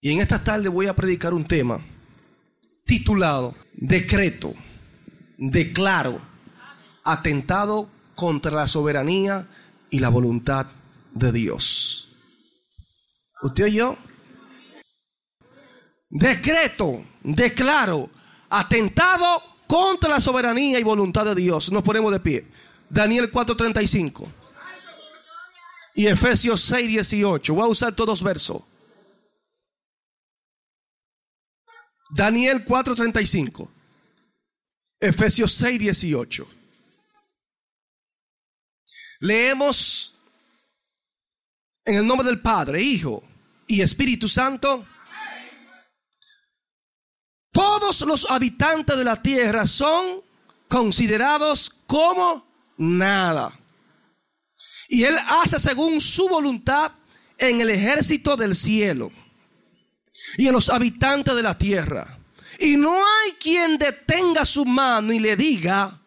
[0.00, 1.84] y en esta tarde voy a predicar un tema
[2.84, 4.54] titulado Decreto,
[5.36, 6.20] declaro,
[7.04, 9.48] atentado contra la soberanía
[9.90, 10.66] y la voluntad
[11.12, 12.14] de Dios.
[13.42, 13.96] ¿Usted yo?
[16.08, 18.08] Decreto, declaro,
[18.48, 21.70] atentado contra la soberanía y voluntad de Dios.
[21.70, 22.46] Nos ponemos de pie.
[22.88, 24.45] Daniel 4:35
[25.96, 27.54] y Efesios 6, 18.
[27.54, 28.62] Voy a usar todos versos.
[32.10, 33.68] Daniel 4:35.
[35.00, 36.46] Efesios 6, 18.
[39.20, 40.14] Leemos
[41.86, 43.24] en el nombre del Padre, Hijo
[43.66, 44.86] y Espíritu Santo.
[47.50, 50.20] Todos los habitantes de la tierra son
[50.68, 53.58] considerados como nada
[54.88, 56.92] y Él hace según su voluntad
[57.38, 59.12] en el ejército del cielo
[60.36, 62.18] y en los habitantes de la tierra.
[62.58, 66.00] Y no hay quien detenga su mano y le diga,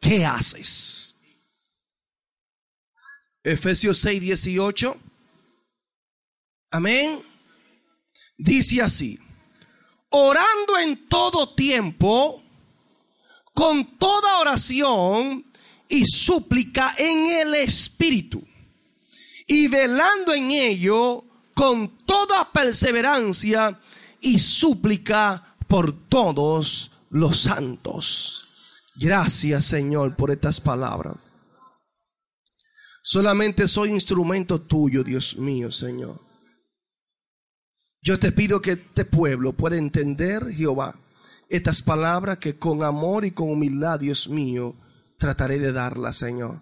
[0.00, 1.16] ¿qué haces?
[3.44, 5.00] Efesios 6, 18.
[6.72, 7.22] Amén.
[8.36, 9.18] Dice así,
[10.10, 12.42] orando en todo tiempo,
[13.54, 15.46] con toda oración
[15.88, 18.42] y súplica en el Espíritu,
[19.46, 23.80] y velando en ello con toda perseverancia
[24.20, 28.48] y súplica por todos los santos.
[28.96, 31.16] Gracias Señor por estas palabras.
[33.02, 36.20] Solamente soy instrumento tuyo, Dios mío, Señor.
[38.02, 40.98] Yo te pido que este pueblo pueda entender, Jehová,
[41.48, 44.74] estas palabras que con amor y con humildad, Dios mío,
[45.18, 46.60] trataré de darla, Señor.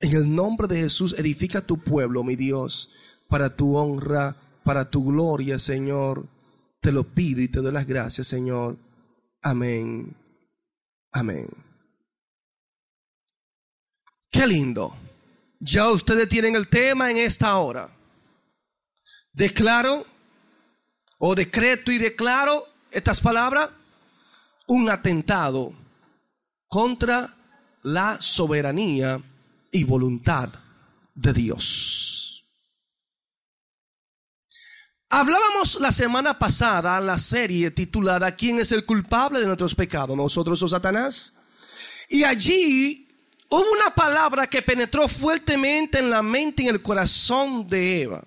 [0.00, 2.90] En el nombre de Jesús, edifica tu pueblo, mi Dios,
[3.28, 6.26] para tu honra, para tu gloria, Señor.
[6.80, 8.76] Te lo pido y te doy las gracias, Señor.
[9.40, 10.16] Amén.
[11.12, 11.48] Amén.
[14.30, 14.96] Qué lindo.
[15.60, 17.88] Ya ustedes tienen el tema en esta hora.
[19.32, 20.04] Declaro
[21.18, 23.70] o decreto y declaro estas palabras
[24.66, 25.72] un atentado
[26.66, 27.36] contra
[27.82, 29.20] la soberanía
[29.70, 30.50] y voluntad
[31.14, 32.44] de Dios.
[35.08, 40.16] Hablábamos la semana pasada la serie titulada ¿Quién es el culpable de nuestros pecados?
[40.16, 41.34] ¿Nosotros o Satanás?
[42.08, 43.08] Y allí
[43.50, 48.24] hubo una palabra que penetró fuertemente en la mente y en el corazón de Eva.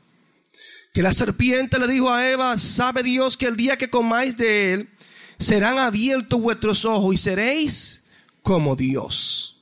[0.93, 4.73] Que la serpiente le dijo a Eva, sabe Dios que el día que comáis de
[4.73, 4.89] él,
[5.39, 8.04] serán abiertos vuestros ojos y seréis
[8.45, 9.57] como Dios.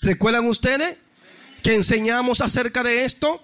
[0.00, 0.96] ¿Recuerdan ustedes
[1.62, 3.42] que enseñamos acerca de esto?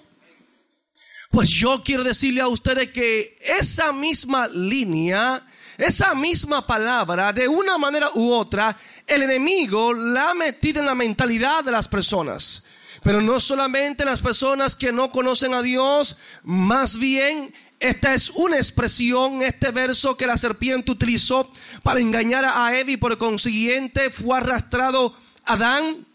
[1.31, 7.77] Pues yo quiero decirle a ustedes que esa misma línea, esa misma palabra, de una
[7.77, 8.75] manera u otra,
[9.07, 12.65] el enemigo la ha metido en la mentalidad de las personas.
[13.05, 18.57] Pero no solamente las personas que no conocen a Dios, más bien esta es una
[18.57, 24.39] expresión, este verso que la serpiente utilizó para engañar a Eva y por consiguiente fue
[24.39, 25.15] arrastrado
[25.45, 26.07] Adán.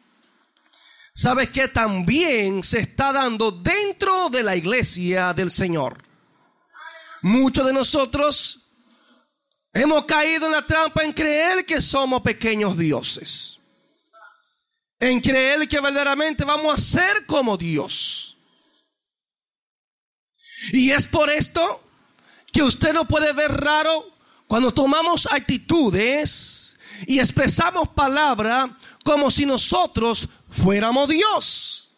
[1.14, 6.02] ¿Sabes que también se está dando dentro de la iglesia del Señor?
[7.22, 8.72] Muchos de nosotros
[9.74, 13.59] hemos caído en la trampa en creer que somos pequeños dioses.
[15.00, 18.38] En creer que verdaderamente vamos a ser como Dios.
[20.74, 21.82] Y es por esto
[22.51, 24.06] que usted no puede ver raro
[24.48, 31.92] cuando tomamos actitudes y expresamos palabra como si nosotros fuéramos Dios.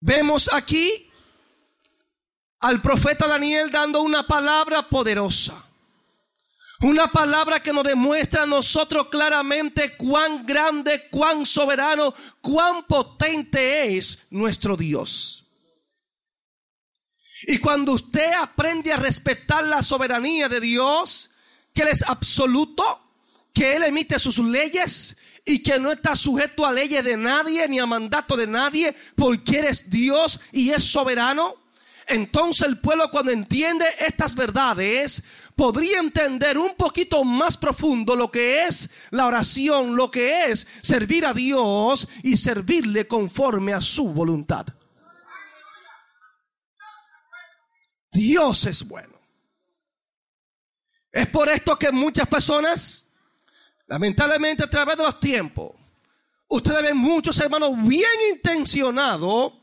[0.00, 1.10] Vemos aquí
[2.60, 5.65] al profeta Daniel dando una palabra poderosa.
[6.82, 14.26] Una palabra que nos demuestra a nosotros claramente cuán grande, cuán soberano, cuán potente es
[14.30, 15.46] nuestro Dios.
[17.42, 21.30] Y cuando usted aprende a respetar la soberanía de Dios,
[21.72, 23.00] que Él es absoluto,
[23.54, 27.78] que Él emite sus leyes y que no estás sujeto a leyes de nadie ni
[27.78, 31.54] a mandato de nadie porque eres Dios y es soberano?
[32.08, 35.24] Entonces el pueblo cuando entiende estas verdades
[35.56, 41.24] podría entender un poquito más profundo lo que es la oración, lo que es servir
[41.24, 44.66] a Dios y servirle conforme a su voluntad.
[48.12, 49.18] Dios es bueno.
[51.10, 53.10] Es por esto que muchas personas,
[53.86, 55.72] lamentablemente a través de los tiempos,
[56.48, 59.54] ustedes ven muchos hermanos bien intencionados,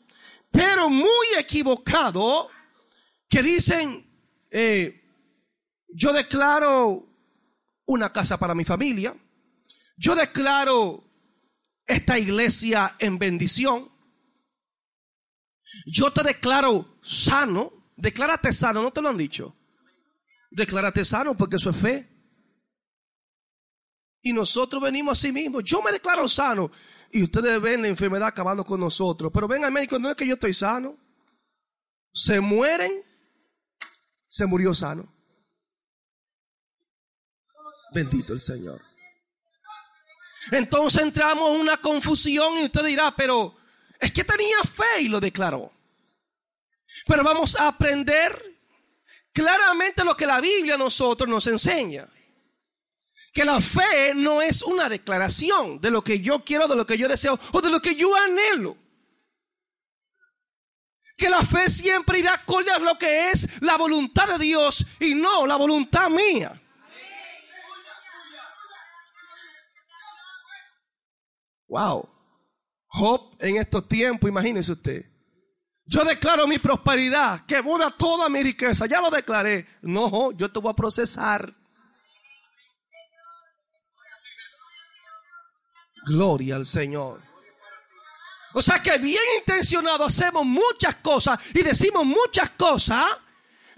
[0.49, 2.47] pero muy equivocados,
[3.29, 4.07] que dicen,
[4.49, 5.02] eh,
[5.93, 7.07] yo declaro
[7.85, 9.15] una casa para mi familia,
[9.95, 11.03] yo declaro
[11.85, 13.91] esta iglesia en bendición,
[15.85, 19.55] yo te declaro sano, declárate sano, ¿no te lo han dicho?
[20.51, 22.09] Declárate sano porque eso es fe.
[24.21, 25.63] Y nosotros venimos a sí mismos.
[25.63, 26.71] Yo me declaro sano.
[27.11, 29.31] Y ustedes ven la enfermedad acabando con nosotros.
[29.33, 30.97] Pero ven al médico, no es que yo estoy sano.
[32.13, 33.03] Se mueren.
[34.27, 35.12] Se murió sano.
[37.93, 38.81] Bendito el Señor.
[40.51, 43.55] Entonces entramos en una confusión y usted dirá, pero
[43.99, 45.71] es que tenía fe y lo declaró.
[47.05, 48.59] Pero vamos a aprender
[49.31, 52.07] claramente lo que la Biblia a nosotros nos enseña.
[53.31, 56.97] Que la fe no es una declaración de lo que yo quiero, de lo que
[56.97, 58.77] yo deseo o de lo que yo anhelo.
[61.17, 65.15] Que la fe siempre irá acorde a lo que es la voluntad de Dios y
[65.15, 66.59] no la voluntad mía.
[71.73, 72.07] Wow.
[72.85, 75.05] Job en estos tiempos, imagínese usted.
[75.85, 78.85] Yo declaro mi prosperidad, que borra toda mi riqueza.
[78.85, 79.65] Ya lo declaré.
[79.81, 81.51] No, yo te voy a procesar.
[86.05, 87.21] Gloria al Señor.
[88.53, 93.03] O sea que bien intencionado hacemos muchas cosas y decimos muchas cosas,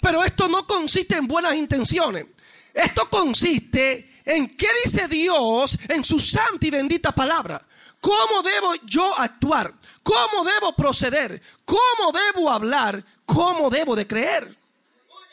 [0.01, 2.25] pero esto no consiste en buenas intenciones.
[2.73, 7.65] Esto consiste en qué dice Dios en su santa y bendita palabra.
[8.05, 9.73] ¿Cómo debo yo actuar?
[10.03, 11.41] ¿Cómo debo proceder?
[11.65, 13.03] ¿Cómo debo hablar?
[13.25, 14.55] ¿Cómo debo de creer?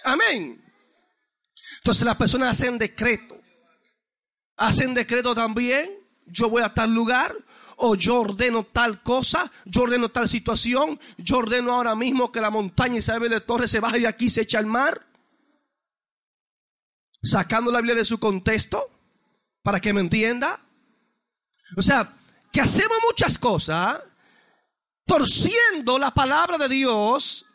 [0.02, 0.64] Amén.
[1.76, 3.38] Entonces las personas hacen decreto.
[4.56, 5.98] Hacen decreto también.
[6.24, 7.36] Yo voy a tal lugar.
[7.76, 9.52] O yo ordeno tal cosa.
[9.66, 10.98] Yo ordeno tal situación.
[11.19, 14.30] Yo ordeno ahora mismo que la montaña Isabel de Torres se baje de aquí y
[14.30, 15.06] se echa al mar.
[17.22, 18.88] Sacando la Biblia de su contexto.
[19.62, 20.58] Para que me entienda.
[21.76, 22.16] O sea,
[22.52, 24.00] que hacemos muchas cosas
[25.06, 27.46] torciendo la palabra de Dios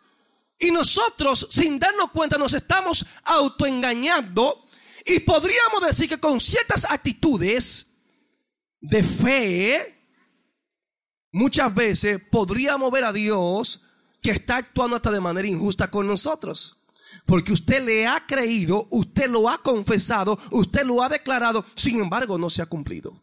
[0.59, 4.65] y nosotros sin darnos cuenta nos estamos autoengañando
[5.05, 7.95] y podríamos decir que con ciertas actitudes
[8.81, 10.09] de fe
[11.31, 13.83] muchas veces podríamos ver a Dios
[14.21, 16.83] que está actuando hasta de manera injusta con nosotros.
[17.25, 22.37] Porque usted le ha creído, usted lo ha confesado, usted lo ha declarado, sin embargo
[22.37, 23.21] no se ha cumplido.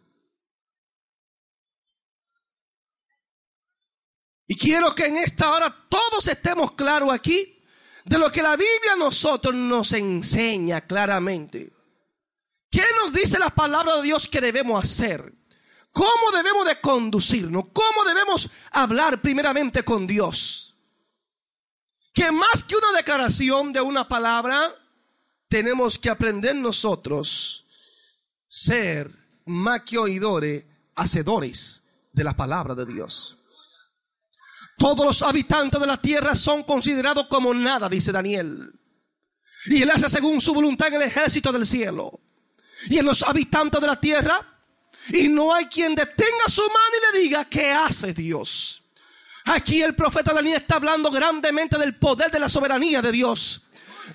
[4.47, 7.63] Y quiero que en esta hora todos estemos claros aquí
[8.05, 11.73] de lo que la Biblia nosotros nos enseña claramente.
[12.71, 15.33] ¿Qué nos dice la palabra de Dios que debemos hacer?
[15.93, 17.65] ¿Cómo debemos de conducirnos?
[17.73, 20.77] ¿Cómo debemos hablar primeramente con Dios?
[22.13, 24.75] Que más que una declaración de una palabra,
[25.49, 27.65] tenemos que aprender nosotros
[28.49, 29.11] ser
[29.47, 30.65] más que oidores,
[30.97, 33.44] hacedores de la palabra de Dios.
[34.77, 38.73] Todos los habitantes de la tierra son considerados como nada, dice Daniel.
[39.67, 42.21] Y él hace según su voluntad en el ejército del cielo.
[42.89, 44.41] Y en los habitantes de la tierra.
[45.09, 48.83] Y no hay quien detenga su mano y le diga, ¿qué hace Dios?
[49.47, 53.64] Aquí el profeta Daniel está hablando grandemente del poder de la soberanía de Dios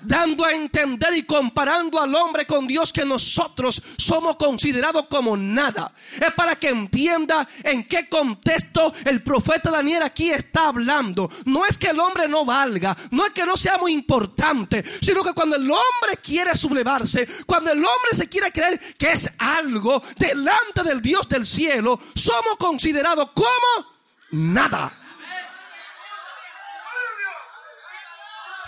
[0.02, 5.92] dando a entender y comparando al hombre con Dios que nosotros somos considerados como nada.
[6.20, 11.30] Es para que entienda en qué contexto el profeta Daniel aquí está hablando.
[11.44, 15.22] No es que el hombre no valga, no es que no sea muy importante, sino
[15.22, 20.02] que cuando el hombre quiere sublevarse, cuando el hombre se quiere creer que es algo
[20.16, 23.90] delante del Dios del cielo, somos considerados como
[24.32, 24.99] nada.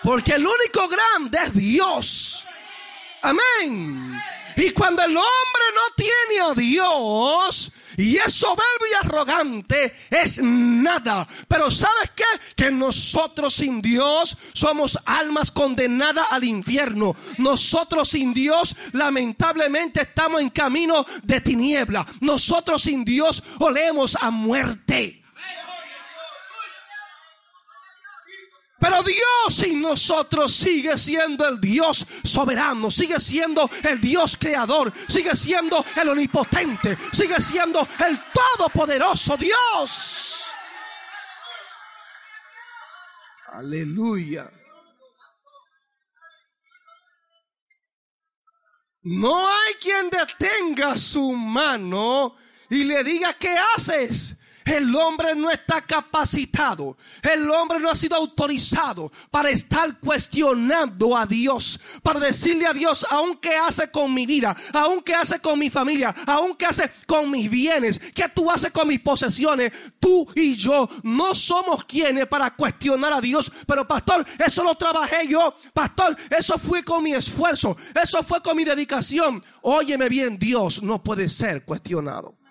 [0.03, 2.49] Porque el único grande es Dios.
[3.23, 4.21] Amén.
[4.57, 11.27] Y cuando el hombre no tiene a Dios, y es soberbio y arrogante, es nada.
[11.49, 12.25] Pero ¿sabes qué?
[12.57, 17.15] Que nosotros sin Dios somos almas condenadas al infierno.
[17.39, 22.07] Nosotros sin Dios lamentablemente estamos en camino de tiniebla.
[22.21, 25.22] Nosotros sin Dios olemos a muerte.
[28.83, 35.37] Pero Dios sin nosotros sigue siendo el Dios soberano, sigue siendo el Dios creador, sigue
[35.37, 40.47] siendo el omnipotente, sigue siendo el todopoderoso Dios.
[43.53, 44.51] Aleluya.
[49.03, 52.37] No hay quien detenga su mano
[52.69, 54.37] y le diga, ¿qué haces?
[54.65, 56.97] El hombre no está capacitado.
[57.23, 61.81] El hombre no ha sido autorizado para estar cuestionando a Dios.
[62.03, 65.71] Para decirle a Dios, aún qué hace con mi vida, aún qué hace con mi
[65.71, 69.73] familia, aún qué hace con mis bienes, qué tú haces con mis posesiones.
[69.99, 73.51] Tú y yo no somos quienes para cuestionar a Dios.
[73.67, 75.55] Pero pastor, eso lo trabajé yo.
[75.73, 77.77] Pastor, eso fue con mi esfuerzo.
[78.01, 79.43] Eso fue con mi dedicación.
[79.63, 82.42] Óyeme bien, Dios no puede ser cuestionado.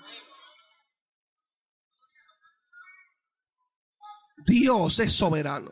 [4.46, 5.72] Dios es soberano.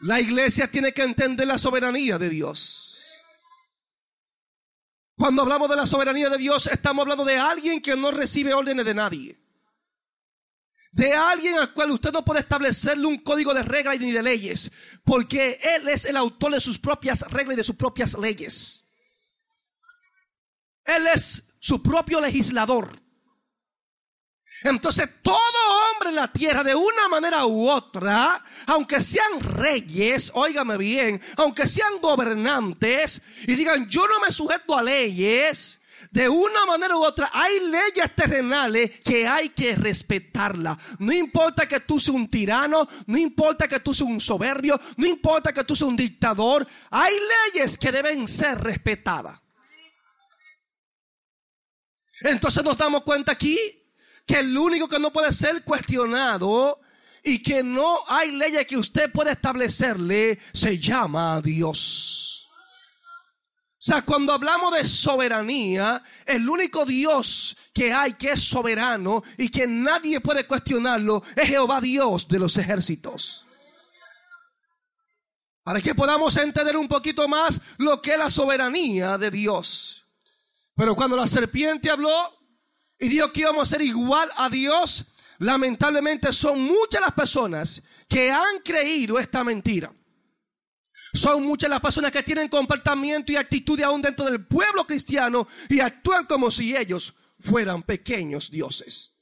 [0.00, 2.90] La iglesia tiene que entender la soberanía de Dios.
[5.16, 8.86] Cuando hablamos de la soberanía de Dios, estamos hablando de alguien que no recibe órdenes
[8.86, 9.38] de nadie.
[10.92, 14.72] De alguien al cual usted no puede establecerle un código de reglas ni de leyes,
[15.04, 18.88] porque Él es el autor de sus propias reglas y de sus propias leyes.
[20.84, 22.90] Él es su propio legislador.
[24.62, 25.40] Entonces todo
[25.92, 31.66] hombre en la tierra, de una manera u otra, aunque sean reyes, óigame bien, aunque
[31.66, 37.30] sean gobernantes y digan, yo no me sujeto a leyes, de una manera u otra,
[37.32, 40.76] hay leyes terrenales que hay que respetarlas.
[40.98, 45.06] No importa que tú seas un tirano, no importa que tú seas un soberbio, no
[45.06, 47.14] importa que tú seas un dictador, hay
[47.54, 49.40] leyes que deben ser respetadas.
[52.22, 53.79] Entonces nos damos cuenta aquí
[54.30, 56.80] que el único que no puede ser cuestionado
[57.24, 62.48] y que no hay leyes que usted pueda establecerle se llama Dios.
[63.70, 69.48] O sea, cuando hablamos de soberanía, el único Dios que hay que es soberano y
[69.48, 73.46] que nadie puede cuestionarlo es Jehová Dios de los ejércitos.
[75.64, 80.06] Para que podamos entender un poquito más lo que es la soberanía de Dios.
[80.76, 82.39] Pero cuando la serpiente habló,
[83.00, 85.06] y dijo que íbamos a ser igual a Dios,
[85.38, 89.92] lamentablemente son muchas las personas que han creído esta mentira.
[91.14, 95.80] Son muchas las personas que tienen comportamiento y actitud aún dentro del pueblo cristiano y
[95.80, 99.16] actúan como si ellos fueran pequeños dioses.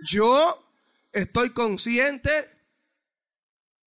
[0.00, 0.72] Yo
[1.12, 2.30] estoy consciente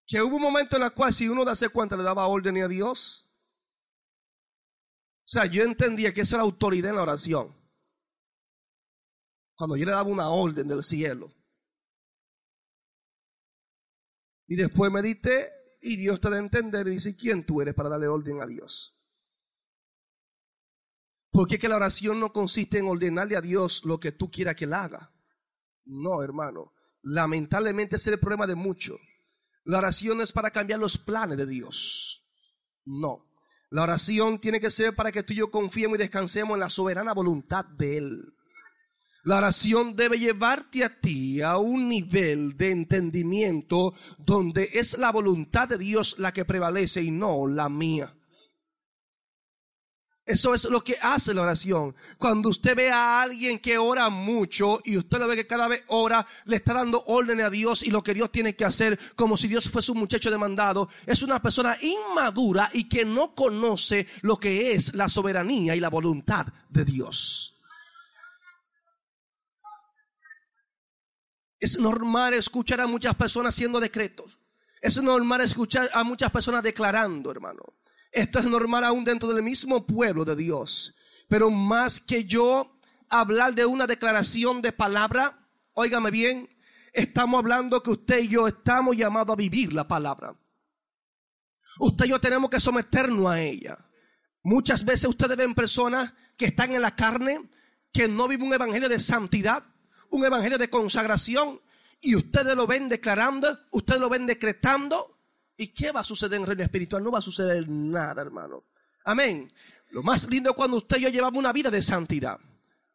[0.07, 2.67] que hubo un momento en el cual si uno hace cuenta le daba orden a
[2.69, 3.29] Dios.
[5.25, 7.56] O sea, yo entendía que esa era autoridad en la oración
[9.57, 11.33] cuando yo le daba una orden del cielo.
[14.45, 17.89] Y después medité y Dios te da a entender y dice, ¿quién tú eres para
[17.89, 19.01] darle orden a Dios?
[21.31, 24.65] Porque que la oración no consiste en ordenarle a Dios lo que tú quieras que
[24.65, 25.13] él haga.
[25.85, 26.73] No, hermano.
[27.01, 28.99] Lamentablemente ese es el problema de muchos.
[29.63, 32.25] La oración es para cambiar los planes de Dios.
[32.85, 33.25] No.
[33.69, 36.69] La oración tiene que ser para que tú y yo confiemos y descansemos en la
[36.69, 38.36] soberana voluntad de Él.
[39.27, 45.67] La oración debe llevarte a ti a un nivel de entendimiento donde es la voluntad
[45.67, 48.15] de Dios la que prevalece y no la mía.
[50.25, 51.93] Eso es lo que hace la oración.
[52.17, 55.83] Cuando usted ve a alguien que ora mucho y usted lo ve que cada vez
[55.87, 59.35] ora, le está dando órdenes a Dios y lo que Dios tiene que hacer como
[59.35, 64.37] si Dios fuese un muchacho demandado, es una persona inmadura y que no conoce lo
[64.37, 67.56] que es la soberanía y la voluntad de Dios.
[71.59, 74.37] Es normal escuchar a muchas personas haciendo decretos.
[74.81, 77.63] Es normal escuchar a muchas personas declarando, hermano.
[78.11, 80.95] Esto es normal aún dentro del mismo pueblo de Dios.
[81.27, 86.49] Pero más que yo hablar de una declaración de palabra, óigame bien,
[86.93, 90.35] estamos hablando que usted y yo estamos llamados a vivir la palabra.
[91.79, 93.77] Usted y yo tenemos que someternos a ella.
[94.43, 97.49] Muchas veces ustedes ven personas que están en la carne,
[97.91, 99.63] que no viven un evangelio de santidad,
[100.11, 101.61] un evangelio de consagración
[102.01, 105.17] y ustedes lo ven declarando, ustedes lo ven decretando.
[105.57, 107.03] ¿Y qué va a suceder en el reino espiritual?
[107.03, 108.65] No va a suceder nada, hermano.
[109.05, 109.51] Amén.
[109.89, 112.39] Lo más lindo es cuando usted y yo llevamos una vida de santidad.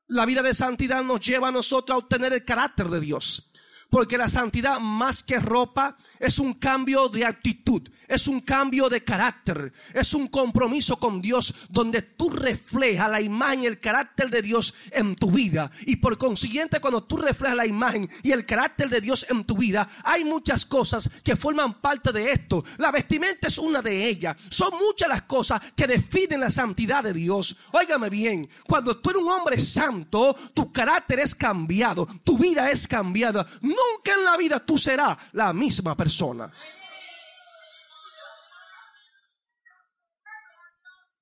[0.09, 3.51] La vida de santidad nos lleva a nosotros a obtener el carácter de Dios.
[3.93, 9.05] Porque la santidad más que ropa es un cambio de actitud, es un cambio de
[9.05, 14.41] carácter, es un compromiso con Dios donde tú reflejas la imagen y el carácter de
[14.41, 15.71] Dios en tu vida.
[15.85, 19.59] Y por consiguiente cuando tú reflejas la imagen y el carácter de Dios en tu
[19.59, 22.65] vida, hay muchas cosas que forman parte de esto.
[22.79, 24.39] La vestimenta es una de ellas.
[24.49, 27.59] Son muchas las cosas que definen la santidad de Dios.
[27.73, 32.89] Óigame bien, cuando tú eres un hombre santo, tu carácter es cambiado, tu vida es
[32.89, 33.47] cambiada
[33.91, 36.53] nunca en la vida tú serás la misma persona.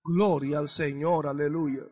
[0.02, 1.82] Gloria al Señor, aleluya.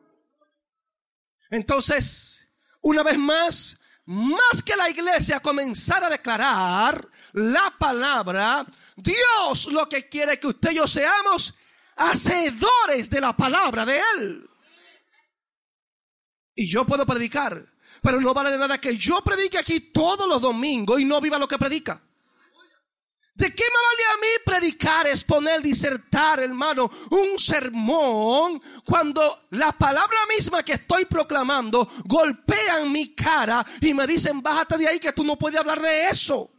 [1.51, 2.49] Entonces,
[2.83, 10.09] una vez más, más que la iglesia comenzar a declarar la palabra, Dios lo que
[10.09, 11.55] quiere que usted y yo seamos
[11.97, 14.51] hacedores de la palabra de Él.
[16.55, 17.65] Y yo puedo predicar
[18.03, 21.39] pero no vale de nada que yo predique aquí todos los domingos y no viva
[21.39, 22.01] lo que predica.
[23.35, 30.19] ¿De qué me vale a mí predicar, exponer, disertar, hermano, un sermón cuando la palabra
[30.29, 35.23] misma que estoy proclamando golpean mi cara y me dicen, bájate de ahí que tú
[35.23, 36.51] no puedes hablar de eso?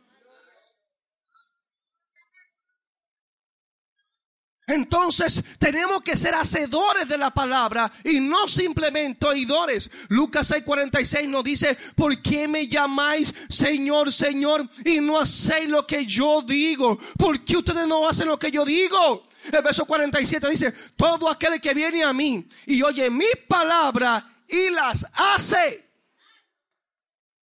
[4.69, 9.89] Entonces tenemos que ser hacedores de la palabra y no simplemente oidores.
[10.09, 16.05] Lucas 6:46 nos dice, ¿por qué me llamáis Señor, Señor y no hacéis lo que
[16.05, 16.99] yo digo?
[17.17, 19.27] ¿Por qué ustedes no hacen lo que yo digo?
[19.51, 24.69] El verso 47 dice, todo aquel que viene a mí y oye mi palabra y
[24.69, 25.89] las hace.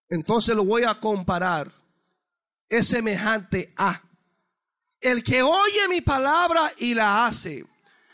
[0.08, 1.70] Entonces lo voy a comparar.
[2.66, 4.00] Es semejante a
[5.00, 7.64] el que oye mi palabra y la hace.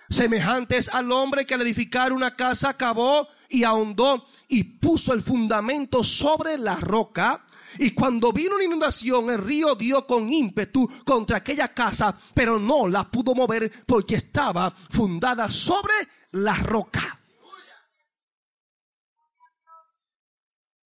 [0.09, 6.05] Semejantes al hombre que al edificar una casa acabó y ahondó y puso el fundamento
[6.05, 7.45] sobre la roca.
[7.79, 12.89] Y cuando vino una inundación, el río dio con ímpetu contra aquella casa, pero no
[12.89, 15.95] la pudo mover porque estaba fundada sobre
[16.31, 17.21] la roca.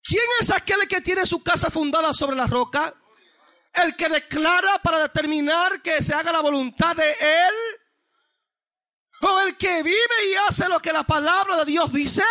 [0.02, 2.99] ¿Quién es aquel que tiene su casa fundada sobre la roca?
[3.74, 7.54] El que declara para determinar que se haga la voluntad de Él?
[9.22, 12.22] ¿O el que vive y hace lo que la palabra de Dios dice?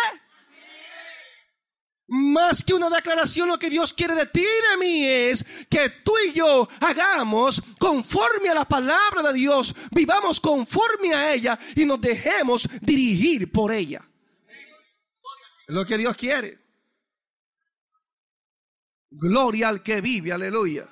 [2.12, 5.90] Más que una declaración, lo que Dios quiere de ti y de mí es que
[5.90, 11.86] tú y yo hagamos conforme a la palabra de Dios, vivamos conforme a ella y
[11.86, 14.02] nos dejemos dirigir por ella.
[15.68, 16.58] Es lo que Dios quiere.
[19.10, 20.88] Gloria al que vive, aleluya.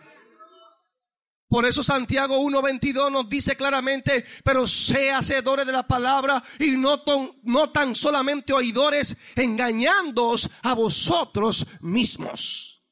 [1.49, 7.03] Por eso Santiago 1.22 nos dice claramente, pero sé hacedores de la palabra y no,
[7.43, 12.83] no tan solamente oidores, engañándoos a vosotros mismos.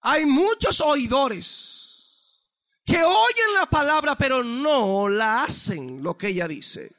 [0.00, 1.88] Hay muchos oidores
[2.84, 6.97] que oyen la palabra, pero no la hacen lo que ella dice.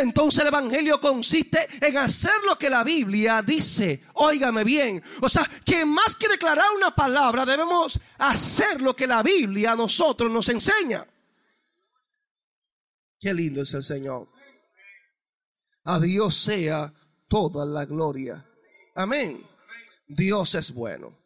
[0.00, 4.02] Entonces el Evangelio consiste en hacer lo que la Biblia dice.
[4.14, 5.02] Óigame bien.
[5.22, 9.76] O sea, que más que declarar una palabra, debemos hacer lo que la Biblia a
[9.76, 11.06] nosotros nos enseña.
[13.18, 14.28] Qué lindo es el Señor.
[15.84, 16.92] A Dios sea
[17.28, 18.44] toda la gloria.
[18.94, 19.46] Amén.
[20.06, 21.18] Dios es bueno.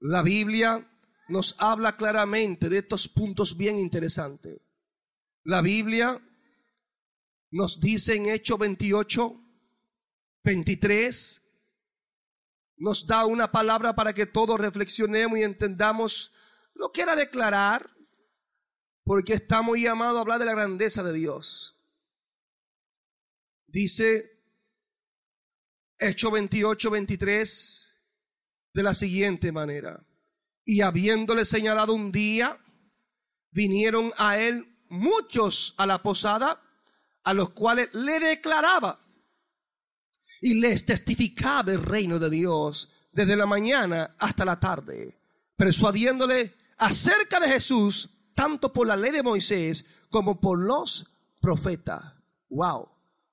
[0.00, 0.86] La Biblia
[1.28, 4.68] nos habla claramente de estos puntos bien interesantes.
[5.44, 6.20] La Biblia
[7.50, 9.40] nos dice en Hecho 28,
[10.44, 11.42] 23,
[12.76, 16.32] nos da una palabra para que todos reflexionemos y entendamos
[16.74, 17.90] lo que era declarar,
[19.04, 21.80] porque estamos llamados a hablar de la grandeza de Dios.
[23.66, 24.30] Dice
[25.98, 28.00] Hecho 28, 23,
[28.72, 30.06] de la siguiente manera.
[30.64, 32.58] Y habiéndole señalado un día,
[33.50, 36.62] vinieron a él muchos a la posada
[37.24, 38.98] a los cuales le declaraba
[40.40, 45.18] y les testificaba el reino de Dios desde la mañana hasta la tarde,
[45.56, 52.14] persuadiéndole acerca de Jesús, tanto por la ley de Moisés como por los profetas.
[52.48, 52.88] Wow.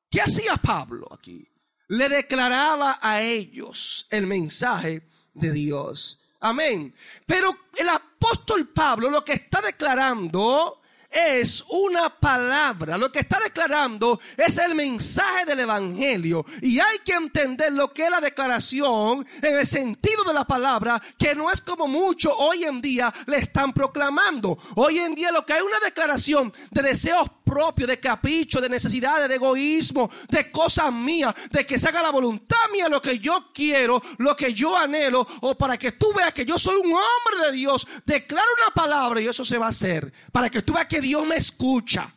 [0.10, 1.48] ¿Qué hacía Pablo aquí?
[1.90, 6.22] Le declaraba a ellos el mensaje de Dios.
[6.40, 6.94] Amén.
[7.26, 10.82] Pero el apóstol Pablo lo que está declarando
[11.18, 12.98] es una palabra.
[12.98, 16.46] Lo que está declarando es el mensaje del Evangelio.
[16.62, 21.02] Y hay que entender lo que es la declaración en el sentido de la palabra,
[21.18, 24.58] que no es como mucho hoy en día le están proclamando.
[24.76, 29.30] Hoy en día lo que hay una declaración de deseos propio, de capricho, de necesidades,
[29.30, 33.52] de egoísmo, de cosas mías, de que se haga la voluntad mía, lo que yo
[33.54, 37.46] quiero, lo que yo anhelo, o para que tú veas que yo soy un hombre
[37.46, 40.88] de Dios, declaro una palabra y eso se va a hacer, para que tú veas
[40.88, 42.14] que Dios me escucha.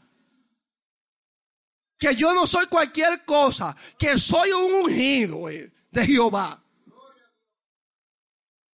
[1.97, 6.65] Que yo no soy cualquier cosa, que soy un ungido eh, de Jehová.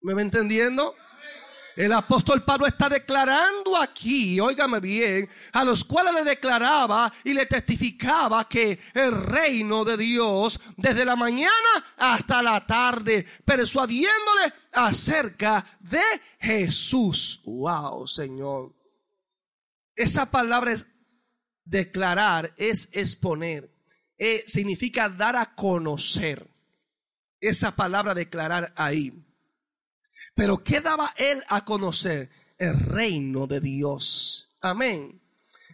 [0.00, 0.94] ¿Me va entendiendo?
[1.76, 7.44] El apóstol Pablo está declarando aquí, óigame bien, a los cuales le declaraba y le
[7.44, 11.52] testificaba que el reino de Dios desde la mañana
[11.98, 16.00] hasta la tarde, persuadiéndole acerca de
[16.40, 17.42] Jesús.
[17.44, 18.74] Wow, Señor.
[19.94, 20.88] Esa palabra es
[21.62, 23.70] declarar, es exponer,
[24.16, 26.50] eh, significa dar a conocer.
[27.38, 29.25] Esa palabra declarar ahí.
[30.36, 32.28] Pero ¿qué daba él a conocer?
[32.58, 34.54] El reino de Dios.
[34.60, 35.22] Amén.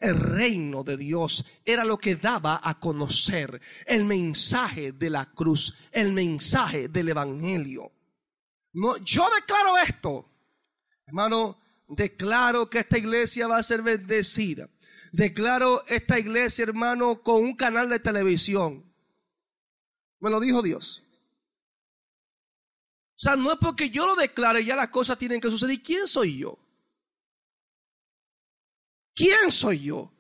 [0.01, 5.89] El reino de Dios era lo que daba a conocer el mensaje de la cruz,
[5.91, 7.93] el mensaje del evangelio.
[8.73, 10.31] No, yo declaro esto,
[11.07, 14.69] hermano, declaro que esta iglesia va a ser bendecida.
[15.11, 18.85] Declaro esta iglesia, hermano, con un canal de televisión.
[20.21, 21.03] Me lo dijo Dios.
[23.15, 25.81] O sea, no es porque yo lo declare, ya las cosas tienen que suceder.
[25.83, 26.59] ¿Quién soy yo?
[29.15, 30.13] ¿Quién soy yo?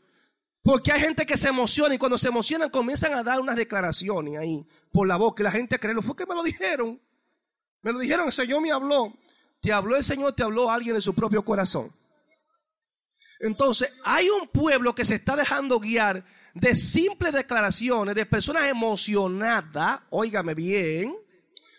[0.62, 4.38] Porque hay gente que se emociona y cuando se emocionan comienzan a dar unas declaraciones
[4.38, 7.00] ahí por la boca y la gente cree, fue que me lo dijeron.
[7.81, 9.12] Me lo dijeron, el Señor me habló.
[9.61, 11.92] Te habló el Señor, te habló alguien de su propio corazón.
[13.40, 16.24] Entonces, hay un pueblo que se está dejando guiar
[16.55, 21.16] de simples declaraciones de personas emocionadas, óigame bien,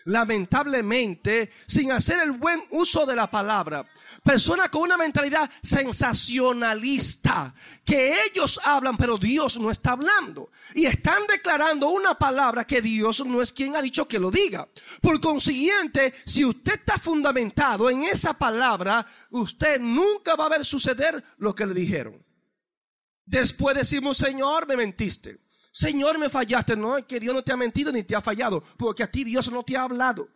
[0.04, 3.86] lamentablemente, sin hacer el buen uso de la palabra.
[4.22, 10.50] Personas con una mentalidad sensacionalista, que ellos hablan, pero Dios no está hablando.
[10.74, 14.68] Y están declarando una palabra que Dios no es quien ha dicho que lo diga.
[15.00, 21.22] Por consiguiente, si usted está fundamentado en esa palabra, usted nunca va a ver suceder
[21.38, 22.24] lo que le dijeron.
[23.26, 25.43] Después decimos, Señor, me mentiste.
[25.74, 26.76] Señor, me fallaste.
[26.76, 29.24] No, es que Dios no te ha mentido ni te ha fallado, porque a ti
[29.24, 30.28] Dios no te ha hablado.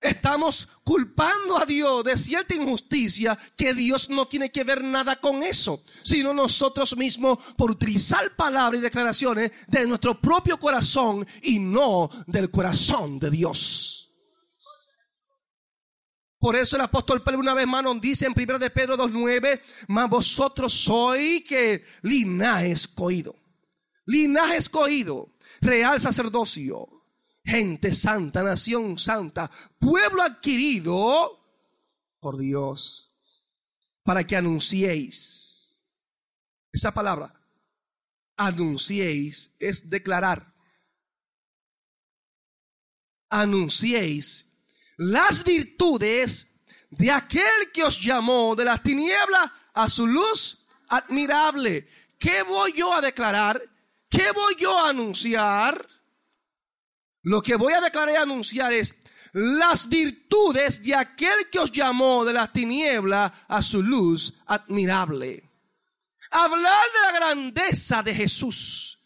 [0.00, 5.42] Estamos culpando a Dios de cierta injusticia que Dios no tiene que ver nada con
[5.42, 12.10] eso, sino nosotros mismos por utilizar palabras y declaraciones de nuestro propio corazón y no
[12.28, 14.03] del corazón de Dios.
[16.44, 19.62] Por eso el apóstol Pedro una vez más nos dice en 1 de Pedro 2.9,
[19.88, 23.34] mas vosotros sois que linaje escogido.
[24.04, 25.30] Linaje escogido,
[25.62, 26.86] real sacerdocio,
[27.42, 31.40] gente santa, nación santa, pueblo adquirido
[32.20, 33.16] por Dios,
[34.02, 35.82] para que anunciéis.
[36.70, 37.40] Esa palabra,
[38.36, 40.52] anunciéis, es declarar.
[43.30, 44.53] Anunciéis
[44.96, 46.54] las virtudes
[46.90, 51.88] de aquel que os llamó de las tinieblas a su luz admirable.
[52.18, 53.60] ¿Qué voy yo a declarar?
[54.08, 55.88] ¿Qué voy yo a anunciar?
[57.22, 58.94] Lo que voy a declarar y anunciar es
[59.32, 65.50] las virtudes de aquel que os llamó de las tinieblas a su luz admirable.
[66.30, 69.00] Hablar de la grandeza de Jesús.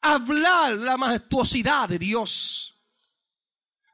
[0.00, 2.73] Hablar de la majestuosidad de Dios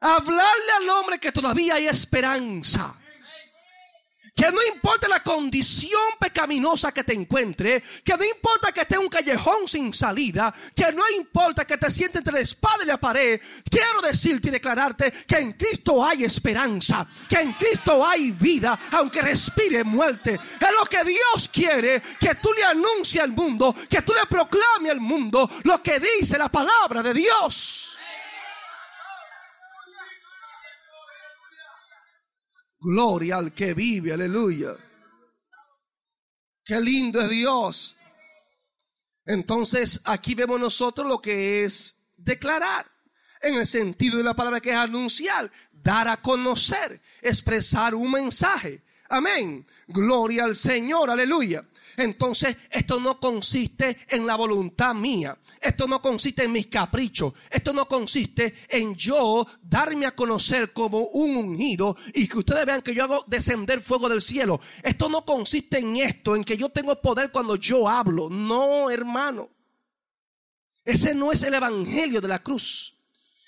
[0.01, 2.95] hablarle al hombre que todavía hay esperanza.
[4.33, 9.01] Que no importa la condición pecaminosa que te encuentre, que no importa que esté en
[9.01, 12.97] un callejón sin salida, que no importa que te sientes entre la espada y la
[12.97, 18.79] pared, quiero decirte y declararte que en Cristo hay esperanza, que en Cristo hay vida,
[18.93, 20.35] aunque respire muerte.
[20.35, 24.91] Es lo que Dios quiere, que tú le anuncies al mundo, que tú le proclames
[24.91, 27.91] al mundo lo que dice la palabra de Dios.
[32.81, 34.75] Gloria al que vive, aleluya.
[36.65, 37.95] Qué lindo es Dios.
[39.25, 42.89] Entonces aquí vemos nosotros lo que es declarar,
[43.41, 48.83] en el sentido de la palabra que es anunciar, dar a conocer, expresar un mensaje.
[49.09, 49.65] Amén.
[49.87, 51.63] Gloria al Señor, aleluya.
[52.01, 55.37] Entonces, esto no consiste en la voluntad mía.
[55.61, 57.33] Esto no consiste en mis caprichos.
[57.49, 62.81] Esto no consiste en yo darme a conocer como un ungido y que ustedes vean
[62.81, 64.59] que yo hago descender fuego del cielo.
[64.81, 68.29] Esto no consiste en esto, en que yo tengo poder cuando yo hablo.
[68.29, 69.49] No, hermano.
[70.83, 72.97] Ese no es el evangelio de la cruz.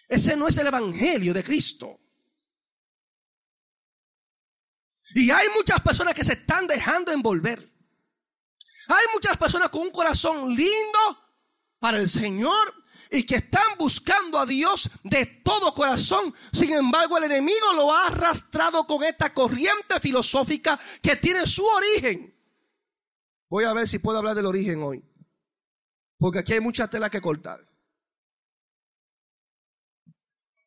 [0.07, 1.99] Ese no es el evangelio de Cristo.
[5.15, 7.72] Y hay muchas personas que se están dejando envolver.
[8.87, 10.99] Hay muchas personas con un corazón lindo
[11.79, 12.73] para el Señor
[13.09, 16.33] y que están buscando a Dios de todo corazón.
[16.51, 22.33] Sin embargo, el enemigo lo ha arrastrado con esta corriente filosófica que tiene su origen.
[23.49, 25.03] Voy a ver si puedo hablar del origen hoy.
[26.17, 27.63] Porque aquí hay mucha tela que cortar.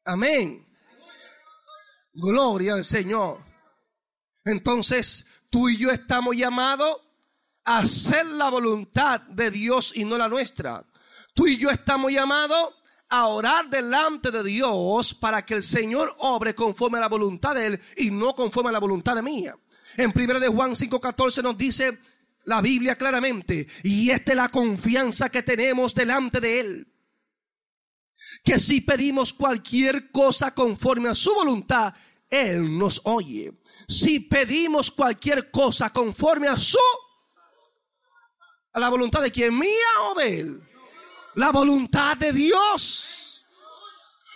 [0.04, 0.64] Amén.
[2.12, 3.44] Gloria al Señor.
[4.44, 7.05] Entonces, tú y yo estamos llamados
[7.66, 10.84] hacer la voluntad de Dios y no la nuestra.
[11.34, 12.74] Tú y yo estamos llamados
[13.08, 17.66] a orar delante de Dios para que el Señor obre conforme a la voluntad de
[17.66, 19.56] Él y no conforme a la voluntad de mía.
[19.96, 21.98] En 1 de Juan 5:14 nos dice
[22.44, 26.86] la Biblia claramente, y esta es la confianza que tenemos delante de Él.
[28.44, 31.92] Que si pedimos cualquier cosa conforme a su voluntad,
[32.30, 33.52] Él nos oye
[33.88, 36.78] si pedimos cualquier cosa conforme a su,
[38.80, 39.70] la voluntad de quien mía
[40.10, 40.62] o de él.
[41.34, 43.46] La voluntad de Dios.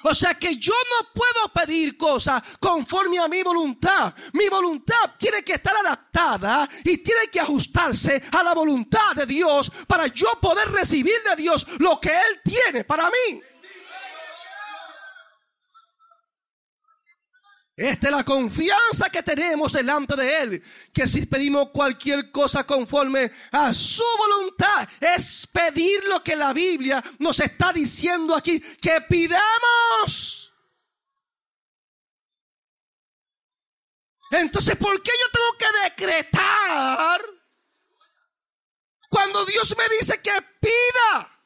[0.03, 4.15] O sea que yo no puedo pedir cosas conforme a mi voluntad.
[4.33, 9.71] Mi voluntad tiene que estar adaptada y tiene que ajustarse a la voluntad de Dios
[9.87, 13.43] para yo poder recibir de Dios lo que Él tiene para mí.
[17.81, 20.63] Esta es la confianza que tenemos delante de Él,
[20.93, 27.03] que si pedimos cualquier cosa conforme a su voluntad, es pedir lo que la Biblia
[27.21, 30.53] nos está diciendo aquí, que pidamos.
[34.31, 37.23] Entonces, ¿por qué yo tengo que decretar
[39.09, 41.40] cuando Dios me dice que pida?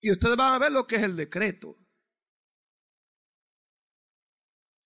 [0.00, 1.76] Y ustedes van a ver lo que es el decreto.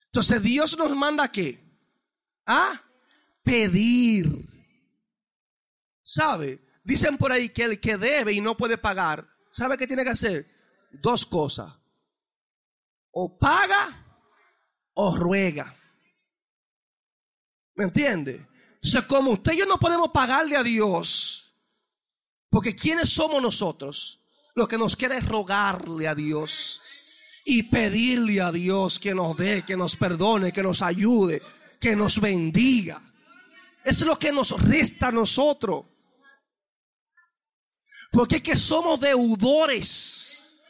[0.07, 1.61] Entonces Dios nos manda qué?
[2.47, 2.83] A
[3.43, 4.49] pedir.
[6.03, 6.65] ¿Sabe?
[6.83, 10.11] Dicen por ahí que el que debe y no puede pagar, ¿sabe qué tiene que
[10.11, 10.47] hacer?
[10.93, 11.73] Dos cosas.
[13.11, 14.21] O paga
[14.95, 15.75] o ruega.
[17.75, 18.47] ¿Me entiende?
[18.75, 21.57] Entonces, como usted y yo no podemos pagarle a Dios,
[22.51, 24.24] porque ¿quiénes somos nosotros?
[24.55, 26.81] Lo que nos queda es rogarle a Dios
[27.45, 31.43] y pedirle a Dios que nos dé, que nos perdone, que nos ayude,
[31.81, 33.03] que nos bendiga.
[33.85, 35.85] Es lo que nos resta a nosotros.
[38.13, 40.63] Porque es que somos deudores.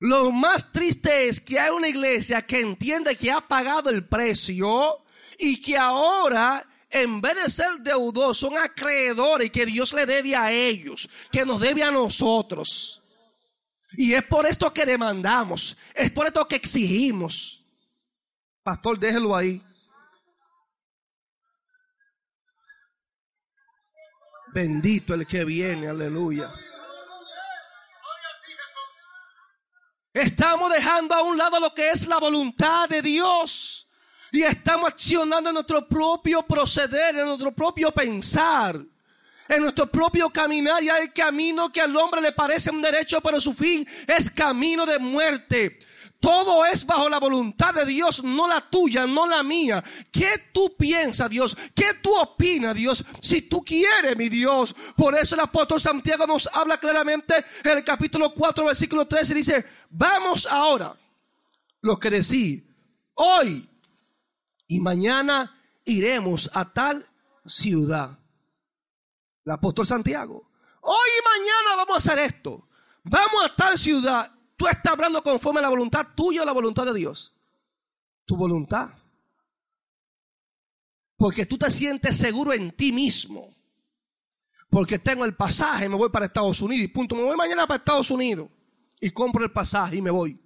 [0.00, 5.04] Lo más triste es que hay una iglesia que entiende que ha pagado el precio
[5.38, 10.52] y que ahora en vez de ser deudos, son acreedores que Dios le debe a
[10.52, 13.02] ellos, que nos debe a nosotros.
[13.92, 17.64] Y es por esto que demandamos, es por esto que exigimos.
[18.62, 19.62] Pastor, déjelo ahí.
[24.52, 26.52] Bendito el que viene, aleluya.
[30.12, 33.85] Estamos dejando a un lado lo que es la voluntad de Dios.
[34.32, 38.80] Y estamos accionando en nuestro propio proceder, en nuestro propio pensar,
[39.48, 40.82] en nuestro propio caminar.
[40.82, 44.84] Y hay camino que al hombre le parece un derecho, pero su fin es camino
[44.84, 45.78] de muerte.
[46.20, 49.84] Todo es bajo la voluntad de Dios, no la tuya, no la mía.
[50.10, 51.56] ¿Qué tú piensas, Dios?
[51.74, 53.04] ¿Qué tú opinas, Dios?
[53.20, 54.74] Si tú quieres, mi Dios.
[54.96, 59.34] Por eso el apóstol Santiago nos habla claramente en el capítulo 4, versículo 13.
[59.34, 60.96] Dice, vamos ahora,
[61.82, 62.66] lo que decí,
[63.14, 63.68] hoy
[64.66, 67.06] y mañana iremos a tal
[67.44, 68.18] ciudad.
[69.44, 70.50] El apóstol Santiago.
[70.80, 72.68] Hoy y mañana vamos a hacer esto.
[73.04, 74.32] Vamos a tal ciudad.
[74.56, 77.34] Tú estás hablando conforme a la voluntad tuya o la voluntad de Dios.
[78.24, 78.90] Tu voluntad.
[81.16, 83.54] Porque tú te sientes seguro en ti mismo.
[84.68, 87.14] Porque tengo el pasaje, me voy para Estados Unidos y punto.
[87.14, 88.48] Me voy mañana para Estados Unidos
[89.00, 90.40] y compro el pasaje y me voy.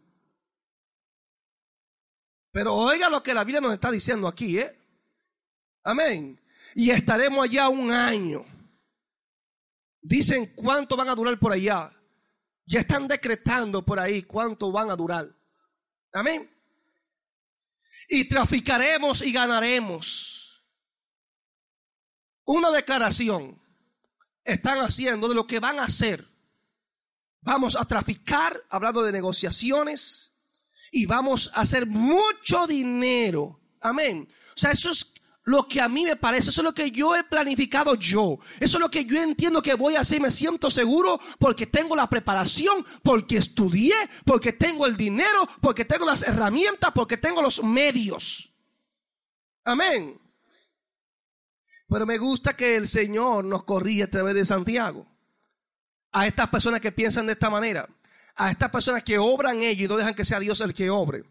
[2.53, 4.79] Pero oiga lo que la Biblia nos está diciendo aquí, ¿eh?
[5.85, 6.41] Amén.
[6.75, 8.45] Y estaremos allá un año.
[10.03, 11.93] Dicen cuánto van a durar por allá.
[12.67, 15.29] Ya están decretando por ahí cuánto van a durar.
[16.13, 16.51] Amén.
[18.09, 20.67] Y traficaremos y ganaremos.
[22.45, 23.61] Una declaración
[24.45, 26.27] están haciendo de lo que van a hacer.
[27.43, 30.30] Vamos a traficar, hablando de negociaciones,
[30.91, 33.61] y vamos a hacer mucho dinero.
[33.81, 34.29] Amén.
[34.57, 35.13] O sea, eso es
[35.45, 38.77] lo que a mí me parece, eso es lo que yo he planificado yo, eso
[38.77, 42.09] es lo que yo entiendo que voy a hacer, me siento seguro porque tengo la
[42.09, 48.53] preparación, porque estudié, porque tengo el dinero, porque tengo las herramientas, porque tengo los medios.
[49.65, 50.21] Amén.
[51.89, 55.07] Pero me gusta que el Señor nos corrija a través de Santiago.
[56.13, 57.89] A estas personas que piensan de esta manera.
[58.41, 61.25] A estas personas que obran ellos y no dejan que sea Dios el que obre.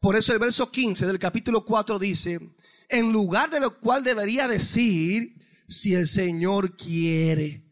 [0.00, 2.40] Por eso el verso 15 del capítulo 4 dice,
[2.88, 5.34] en lugar de lo cual debería decir,
[5.68, 7.64] si el Señor quiere.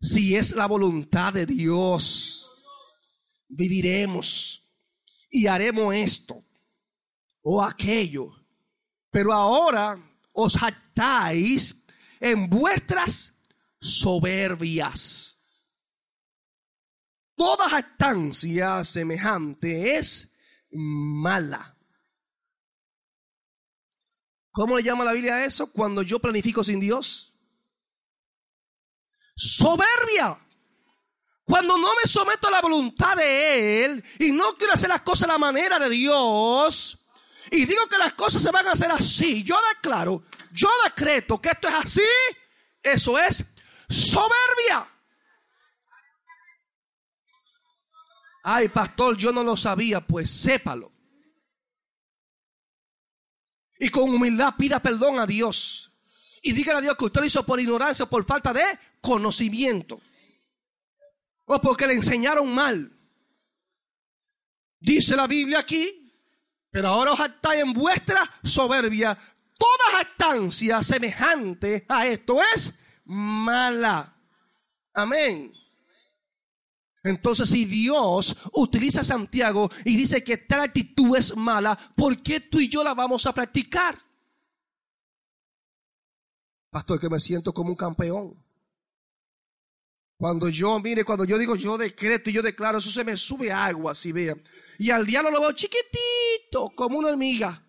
[0.00, 2.50] Si es la voluntad de Dios,
[3.48, 4.62] viviremos
[5.30, 6.44] y haremos esto
[7.42, 8.44] o aquello
[9.14, 9.96] pero ahora
[10.32, 11.72] os jactáis
[12.18, 13.32] en vuestras
[13.80, 15.38] soberbias.
[17.44, 20.32] Toda jactancia semejante es
[20.70, 21.76] mala.
[24.50, 25.70] ¿Cómo le llama la Biblia eso?
[25.70, 27.38] Cuando yo planifico sin Dios.
[29.36, 30.38] Soberbia.
[31.44, 35.28] Cuando no me someto a la voluntad de Él y no quiero hacer las cosas
[35.28, 36.98] a la manera de Dios,
[37.50, 41.50] y digo que las cosas se van a hacer así, yo declaro, yo decreto que
[41.50, 42.00] esto es así,
[42.82, 43.44] eso es
[43.90, 44.93] soberbia.
[48.44, 50.92] Ay, pastor, yo no lo sabía, pues sépalo.
[53.80, 55.90] Y con humildad pida perdón a Dios.
[56.42, 58.62] Y dígale a Dios que usted lo hizo por ignorancia, por falta de
[59.00, 60.00] conocimiento.
[61.46, 62.92] O porque le enseñaron mal.
[64.78, 66.04] Dice la Biblia aquí
[66.74, 69.16] pero ahora os jactáis en vuestra soberbia.
[69.56, 74.12] Toda jactancia semejante a esto es mala.
[74.92, 75.52] Amén.
[77.04, 82.40] Entonces, si Dios utiliza a Santiago y dice que tal actitud es mala, ¿por qué
[82.40, 83.98] tú y yo la vamos a practicar?
[86.70, 88.42] Pastor, que me siento como un campeón.
[90.16, 93.52] Cuando yo, mire, cuando yo digo yo decreto y yo declaro, eso se me sube
[93.52, 94.42] agua, así vean.
[94.78, 97.62] Y al diablo lo veo chiquitito, como una hormiga.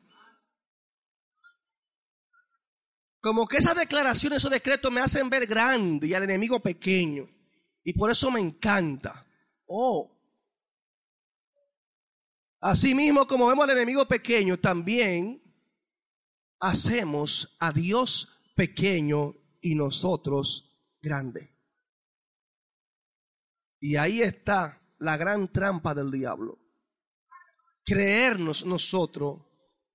[3.19, 7.27] Como que esas declaraciones, esos decretos me hacen ver grande y al enemigo pequeño.
[7.83, 9.24] Y por eso me encanta.
[9.65, 10.11] Oh.
[12.59, 15.41] Asimismo, como vemos al enemigo pequeño, también
[16.59, 21.55] hacemos a Dios pequeño y nosotros grande.
[23.79, 26.65] Y ahí está la gran trampa del diablo
[27.85, 29.41] creernos nosotros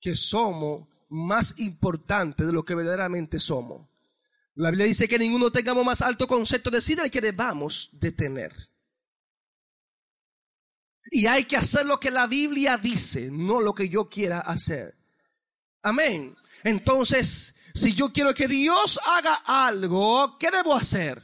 [0.01, 3.89] que somos más importantes de lo que verdaderamente somos.
[4.55, 8.13] La Biblia dice que ninguno tengamos más alto concepto de sí del que debamos de
[8.13, 8.53] tener.
[11.11, 14.96] Y hay que hacer lo que la Biblia dice, no lo que yo quiera hacer.
[15.83, 16.37] Amén.
[16.62, 21.20] Entonces, si yo quiero que Dios haga algo, ¿qué debo hacer?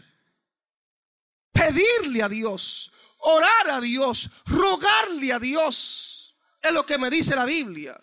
[1.53, 6.37] Pedirle a Dios, orar a Dios, rogarle a Dios.
[6.61, 7.99] Es lo que me dice la Biblia.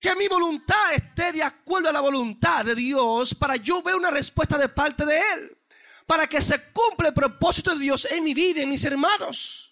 [0.00, 4.10] Que mi voluntad esté de acuerdo a la voluntad de Dios para yo ver una
[4.10, 5.58] respuesta de parte de Él.
[6.06, 9.65] Para que se cumpla el propósito de Dios en mi vida, en mis hermanos.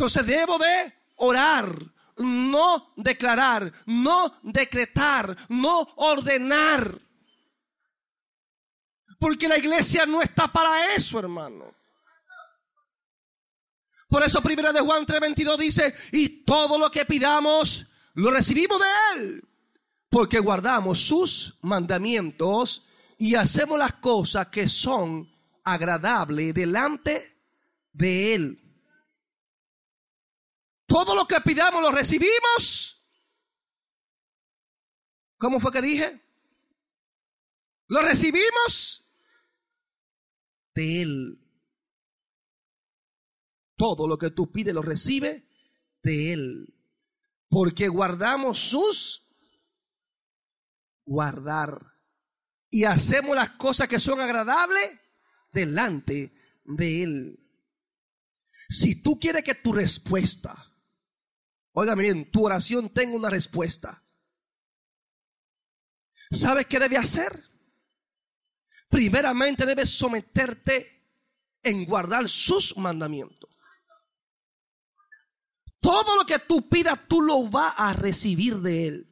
[0.00, 1.78] Entonces debo de orar,
[2.16, 6.98] no declarar, no decretar, no ordenar.
[9.18, 11.74] Porque la iglesia no está para eso, hermano.
[14.08, 17.84] Por eso primera de Juan 3:22 dice, y todo lo que pidamos
[18.14, 18.86] lo recibimos de
[19.16, 19.48] Él,
[20.08, 22.86] porque guardamos sus mandamientos
[23.18, 25.30] y hacemos las cosas que son
[25.62, 27.36] agradables delante
[27.92, 28.69] de Él.
[30.90, 33.00] Todo lo que pidamos lo recibimos.
[35.38, 36.20] ¿Cómo fue que dije?
[37.86, 39.08] Lo recibimos
[40.74, 41.38] de Él.
[43.76, 45.48] Todo lo que tú pides lo recibe
[46.02, 46.74] de Él.
[47.48, 49.28] Porque guardamos sus
[51.04, 51.94] guardar.
[52.68, 54.90] Y hacemos las cosas que son agradables
[55.52, 57.46] delante de Él.
[58.68, 60.69] Si tú quieres que tu respuesta,
[61.72, 64.04] oiga bien, tu oración tenga una respuesta.
[66.30, 67.44] ¿Sabes qué debe hacer?
[68.88, 71.00] Primeramente debes someterte
[71.62, 73.50] en guardar sus mandamientos.
[75.80, 79.09] Todo lo que tú pidas, tú lo vas a recibir de Él.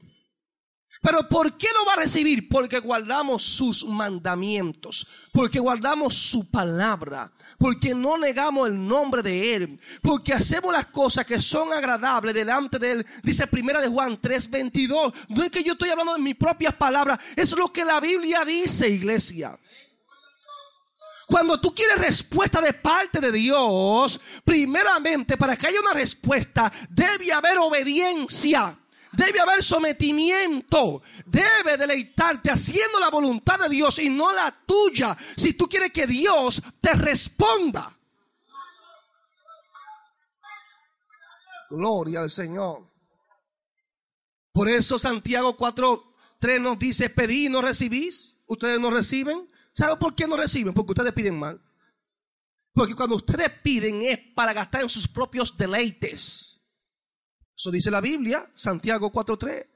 [1.00, 2.48] Pero ¿por qué lo va a recibir?
[2.48, 9.80] Porque guardamos sus mandamientos, porque guardamos su palabra, porque no negamos el nombre de Él,
[10.02, 13.06] porque hacemos las cosas que son agradables delante de Él.
[13.22, 15.12] Dice primera de Juan 3:22.
[15.28, 18.44] No es que yo estoy hablando de mis propias palabras, es lo que la Biblia
[18.44, 19.58] dice, iglesia.
[21.28, 27.30] Cuando tú quieres respuesta de parte de Dios, primeramente para que haya una respuesta debe
[27.30, 28.78] haber obediencia.
[29.12, 31.02] Debe haber sometimiento.
[31.24, 35.16] Debe deleitarte haciendo la voluntad de Dios y no la tuya.
[35.36, 37.96] Si tú quieres que Dios te responda.
[41.70, 42.88] Gloria al Señor.
[44.52, 48.36] Por eso Santiago 4, 3 nos dice, pedí y no recibís.
[48.46, 49.48] Ustedes no reciben.
[49.72, 50.74] ¿Sabe por qué no reciben?
[50.74, 51.60] Porque ustedes piden mal.
[52.72, 56.57] Porque cuando ustedes piden es para gastar en sus propios deleites.
[57.58, 59.66] Eso dice la Biblia, Santiago 4.3.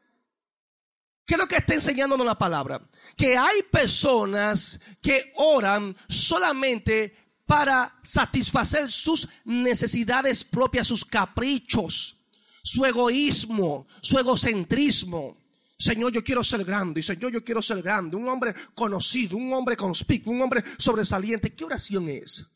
[1.27, 2.81] ¿Qué es lo que está enseñándonos la palabra?
[3.17, 12.17] Que hay personas que oran solamente para satisfacer sus necesidades propias, sus caprichos,
[12.63, 15.37] su egoísmo, su egocentrismo.
[15.77, 17.01] Señor, yo quiero ser grande.
[17.01, 18.17] Y Señor, yo quiero ser grande.
[18.17, 21.53] Un hombre conocido, un hombre conspicuo, un hombre sobresaliente.
[21.53, 22.47] ¿Qué oración es?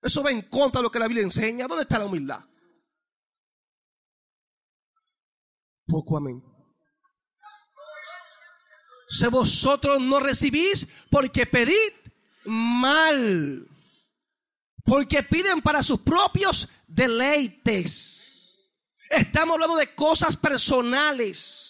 [0.00, 1.66] Eso va en contra de lo que la Biblia enseña.
[1.66, 2.44] ¿Dónde está la humildad?
[5.88, 6.42] Poco amén.
[9.08, 11.92] Si vosotros no recibís porque pedid
[12.44, 13.66] mal.
[14.84, 18.72] Porque piden para sus propios deleites.
[19.10, 21.68] Estamos hablando de cosas personales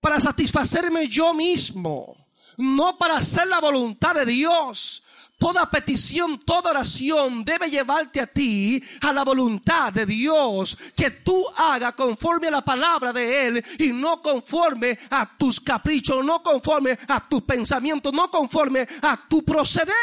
[0.00, 2.16] para satisfacerme yo mismo,
[2.56, 5.02] no para hacer la voluntad de Dios.
[5.38, 11.46] Toda petición, toda oración debe llevarte a ti a la voluntad de Dios, que tú
[11.56, 16.98] hagas conforme a la palabra de Él y no conforme a tus caprichos, no conforme
[17.06, 19.94] a tus pensamientos, no conforme a tu proceder.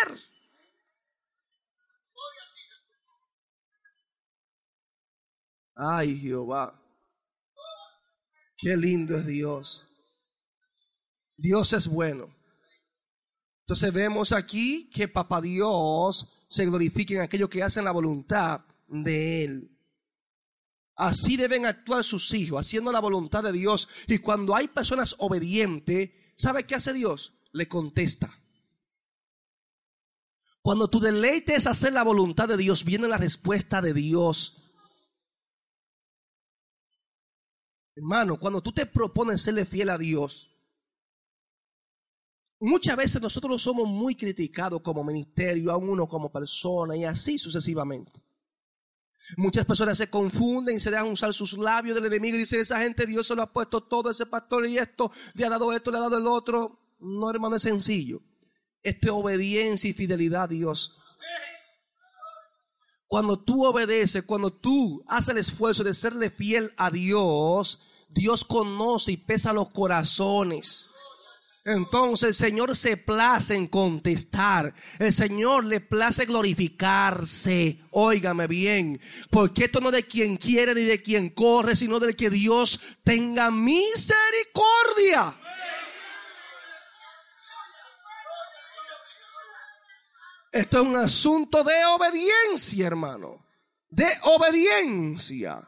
[5.76, 6.82] Ay Jehová,
[8.58, 9.86] qué lindo es Dios.
[11.36, 12.35] Dios es bueno.
[13.66, 19.44] Entonces vemos aquí que Papá Dios se glorifica en aquellos que hacen la voluntad de
[19.44, 19.72] Él.
[20.96, 23.90] Así deben actuar sus hijos, haciendo la voluntad de Dios.
[24.08, 27.34] Y cuando hay personas obedientes, ¿sabe qué hace Dios?
[27.54, 28.32] Le contesta.
[30.62, 34.62] Cuando tu deleite es hacer la voluntad de Dios, viene la respuesta de Dios.
[37.96, 40.55] Hermano, cuando tú te propones serle fiel a Dios,
[42.60, 48.24] Muchas veces nosotros somos muy criticados como ministerio, a uno como persona y así sucesivamente.
[49.38, 52.80] Muchas personas se confunden y se dejan usar sus labios del enemigo y dicen, esa
[52.80, 55.92] gente Dios se lo ha puesto todo, ese pastor y esto, le ha dado esto,
[55.92, 56.80] le ha dado el otro.
[57.00, 58.22] No, hermano, es sencillo.
[58.84, 60.98] Esto es obediencia y fidelidad a Dios.
[63.08, 69.14] Cuando tú obedeces, cuando tú haces el esfuerzo de serle fiel a Dios, Dios conoce
[69.14, 70.90] y pesa los corazones.
[71.68, 74.72] Entonces el Señor se place en contestar.
[75.00, 77.80] El Señor le place glorificarse.
[77.90, 79.02] Óigame bien.
[79.32, 82.80] Porque esto no es de quien quiere ni de quien corre, sino del que Dios
[83.04, 85.36] tenga misericordia.
[90.52, 93.44] Esto es un asunto de obediencia, hermano.
[93.90, 95.68] De obediencia.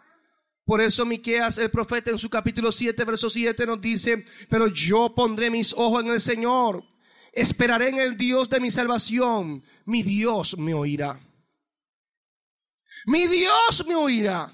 [0.68, 5.16] Por eso Miqueas, el profeta, en su capítulo 7, verso 7 nos dice, pero yo
[5.16, 6.84] pondré mis ojos en el Señor,
[7.32, 11.22] esperaré en el Dios de mi salvación, mi Dios me oirá.
[13.06, 14.52] Mi Dios me oirá.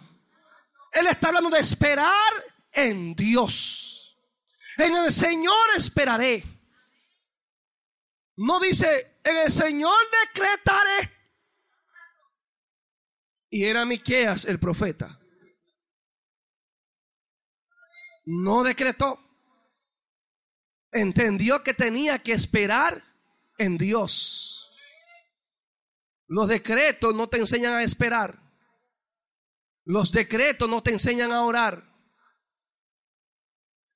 [0.92, 2.32] Él está hablando de esperar
[2.72, 4.16] en Dios.
[4.78, 6.44] En el Señor esperaré.
[8.36, 9.98] No dice, en el Señor
[10.28, 11.12] decretaré.
[13.50, 15.22] Y era Miqueas el profeta
[18.26, 19.20] no decretó.
[20.92, 23.04] Entendió que tenía que esperar
[23.58, 24.72] en Dios.
[26.28, 28.40] Los decretos no te enseñan a esperar.
[29.86, 31.92] Los decretos no te enseñan a orar.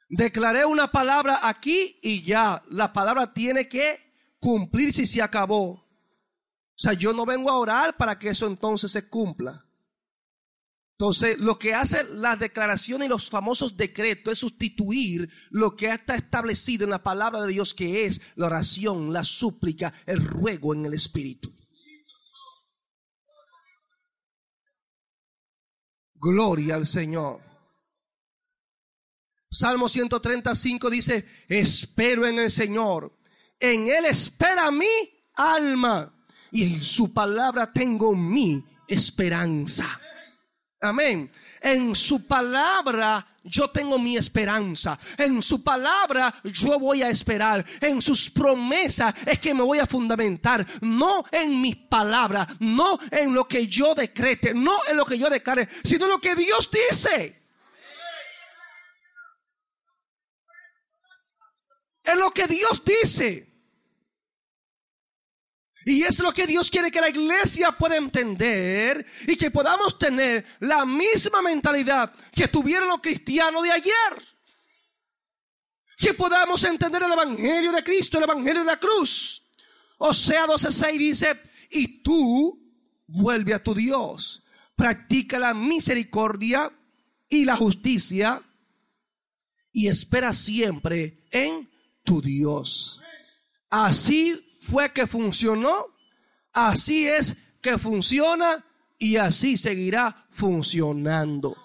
[0.10, 2.64] Declaré una palabra aquí y ya.
[2.70, 5.70] La palabra tiene que cumplirse si se acabó.
[5.70, 9.67] O sea, yo no vengo a orar para que eso entonces se cumpla.
[11.00, 16.16] Entonces, lo que hace la declaración y los famosos decretos es sustituir lo que está
[16.16, 20.88] establecido en la palabra de Dios, que es la oración, la súplica, el ruego en
[20.88, 21.54] el Espíritu.
[26.16, 27.42] Gloria al Señor.
[29.52, 33.16] Salmo 135 dice, espero en el Señor.
[33.60, 34.88] En Él espera mi
[35.36, 36.12] alma.
[36.52, 40.02] Y en su palabra tengo mi esperanza.
[40.88, 41.30] Amén.
[41.62, 44.98] En su palabra yo tengo mi esperanza.
[45.18, 47.66] En su palabra yo voy a esperar.
[47.82, 50.66] En sus promesas es que me voy a fundamentar.
[50.82, 55.30] No en mis palabras, no en lo que yo decrete, no en lo que yo
[55.30, 57.42] declare, sino en lo que Dios dice.
[62.04, 63.47] En lo que Dios dice.
[65.88, 70.46] Y es lo que Dios quiere que la iglesia pueda entender y que podamos tener
[70.60, 73.94] la misma mentalidad que tuvieron los cristianos de ayer.
[75.96, 79.44] Que podamos entender el Evangelio de Cristo, el Evangelio de la cruz.
[80.00, 82.62] O sea, 12.6 dice, y tú
[83.08, 84.44] vuelve a tu Dios,
[84.76, 86.70] practica la misericordia
[87.30, 88.44] y la justicia
[89.72, 91.72] y espera siempre en
[92.04, 93.02] tu Dios.
[93.70, 95.88] Así fue que funcionó,
[96.52, 98.66] así es que funciona
[99.00, 101.56] y así seguirá funcionando.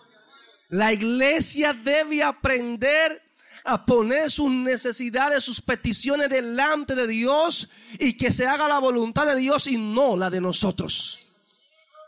[0.68, 3.20] La iglesia debe aprender
[3.64, 9.26] a poner sus necesidades, sus peticiones delante de Dios y que se haga la voluntad
[9.26, 11.20] de Dios y no la de nosotros.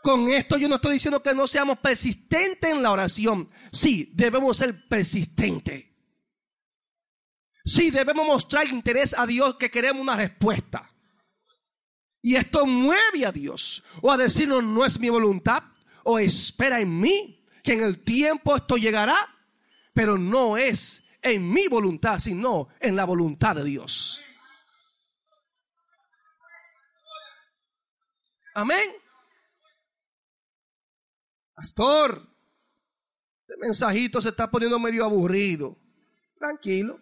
[0.01, 3.49] Con esto yo no estoy diciendo que no seamos persistentes en la oración.
[3.71, 5.85] Sí, debemos ser persistentes.
[7.65, 10.91] Sí, debemos mostrar interés a Dios que queremos una respuesta.
[12.21, 13.83] Y esto mueve a Dios.
[14.01, 15.63] O a decirnos, no es mi voluntad.
[16.03, 19.15] O espera en mí, que en el tiempo esto llegará.
[19.93, 24.23] Pero no es en mi voluntad, sino en la voluntad de Dios.
[28.53, 28.91] Amén.
[31.55, 32.29] Pastor,
[33.47, 35.77] este mensajito se está poniendo medio aburrido.
[36.37, 36.99] Tranquilo.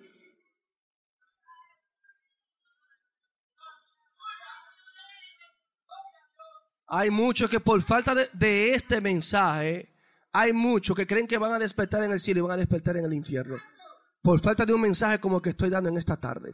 [6.87, 9.93] Hay muchos que por falta de, este mensaje,
[10.31, 12.97] hay muchos que creen que van a despertar en el cielo y van a despertar
[12.97, 13.57] en el infierno.
[14.21, 16.53] Por falta de un mensaje como que estoy dando en esta tarde.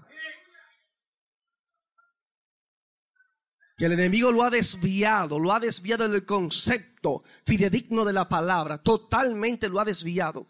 [3.77, 8.77] Que el enemigo lo ha desviado, lo ha desviado del concepto fidedigno de la palabra.
[8.77, 10.47] Totalmente lo ha desviado.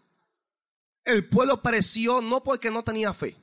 [1.04, 3.36] El pueblo pareció no porque no tenía fe.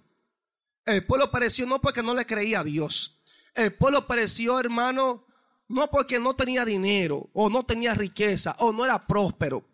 [0.85, 3.21] El pueblo pareció no porque no le creía a Dios.
[3.53, 5.26] El pueblo pareció, hermano,
[5.69, 9.65] no porque no tenía dinero o no tenía riqueza o no era próspero.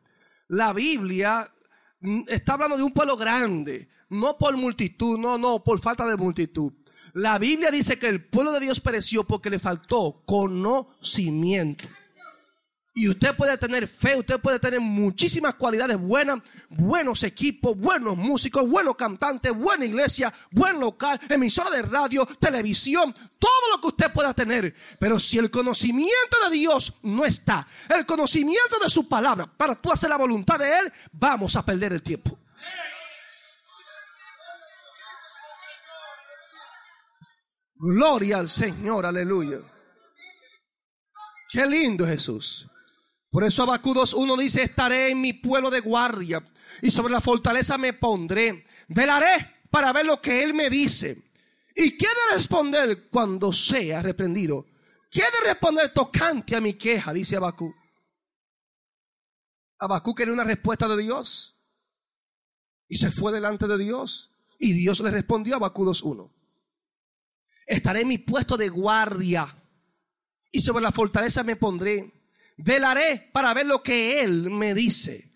[0.48, 1.52] La Biblia
[2.02, 6.18] mm, está hablando de un pueblo grande, no por multitud, no, no, por falta de
[6.18, 6.74] multitud.
[7.14, 11.88] La Biblia dice que el pueblo de Dios pereció porque le faltó conocimiento.
[12.96, 18.70] Y usted puede tener fe, usted puede tener muchísimas cualidades buenas, buenos equipos, buenos músicos,
[18.70, 24.32] buenos cantantes, buena iglesia, buen local, emisora de radio, televisión, todo lo que usted pueda
[24.36, 24.76] tener.
[25.00, 29.92] Pero si el conocimiento de Dios no está, el conocimiento de su palabra, para tú
[29.92, 32.38] hacer la voluntad de Él, vamos a perder el tiempo.
[37.76, 39.58] Gloria al Señor, aleluya.
[41.52, 42.70] Qué lindo Jesús.
[43.34, 46.48] Por eso Abacú 2.1 dice, estaré en mi pueblo de guardia
[46.84, 48.64] y sobre la fortaleza me pondré.
[48.90, 51.32] Velaré para ver lo que él me dice.
[51.76, 54.68] ¿Y qué de responder cuando sea reprendido?
[55.10, 57.12] ¿Qué de responder tocante a mi queja?
[57.12, 57.74] Dice Abacú.
[59.80, 61.60] Abacú quería una respuesta de Dios.
[62.88, 64.30] Y se fue delante de Dios.
[64.60, 66.32] Y Dios le respondió a Abacú 2.1.
[67.66, 69.48] Estaré en mi puesto de guardia.
[70.52, 72.13] Y sobre la fortaleza me pondré
[72.58, 75.32] velaré para ver lo que Él me dice.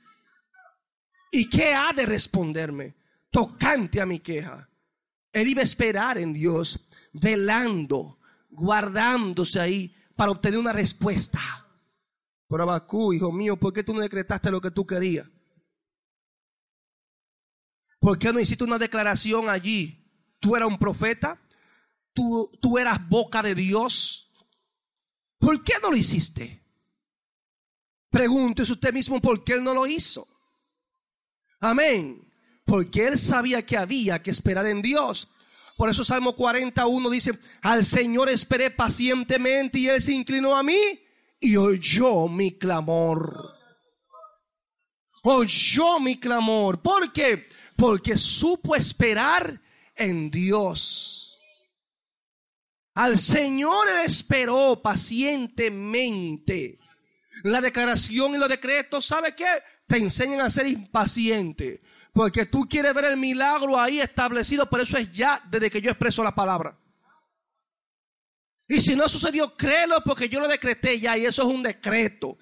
[1.31, 2.95] ¿Y qué ha de responderme?
[3.29, 4.69] Tocante a mi queja.
[5.31, 11.39] Él iba a esperar en Dios, velando, guardándose ahí para obtener una respuesta.
[12.47, 15.29] Pero Abacú, hijo mío, ¿por qué tú no decretaste lo que tú querías?
[17.99, 20.09] ¿Por qué no hiciste una declaración allí?
[20.39, 21.41] ¿Tú eras un profeta?
[22.13, 24.31] ¿Tú, tú eras boca de Dios?
[25.37, 26.63] ¿Por qué no lo hiciste?
[28.09, 30.27] Pregúntese usted mismo por qué él no lo hizo.
[31.59, 32.23] Amén.
[32.65, 35.29] Porque él sabía que había que esperar en Dios.
[35.77, 40.79] Por eso Salmo 41 dice, al Señor esperé pacientemente y él se inclinó a mí
[41.39, 43.53] y oyó mi clamor.
[45.23, 46.81] Oyó mi clamor.
[46.81, 47.45] ¿Por qué?
[47.75, 49.61] Porque supo esperar
[49.95, 51.39] en Dios.
[52.95, 56.79] Al Señor él esperó pacientemente.
[57.43, 59.47] La declaración y los decretos, ¿sabe qué?
[59.87, 61.81] Te enseñan a ser impaciente.
[62.13, 65.91] Porque tú quieres ver el milagro ahí establecido, pero eso es ya desde que yo
[65.91, 66.77] expreso la palabra.
[68.67, 72.37] Y si no sucedió, créelo porque yo lo decreté ya y eso es un decreto.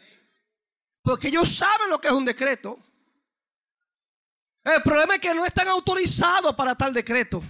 [1.01, 2.79] Porque ellos saben lo que es un decreto.
[4.63, 7.43] El problema es que no están autorizados para tal decreto.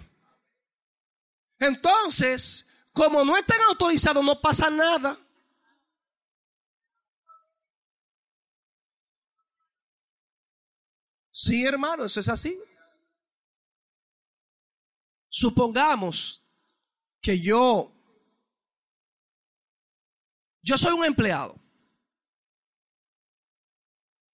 [1.58, 5.18] Entonces, como no están autorizados, no pasa nada.
[11.38, 12.58] Sí, hermano, eso es así.
[15.28, 16.42] Supongamos
[17.22, 17.94] que yo,
[20.62, 21.60] yo soy un empleado.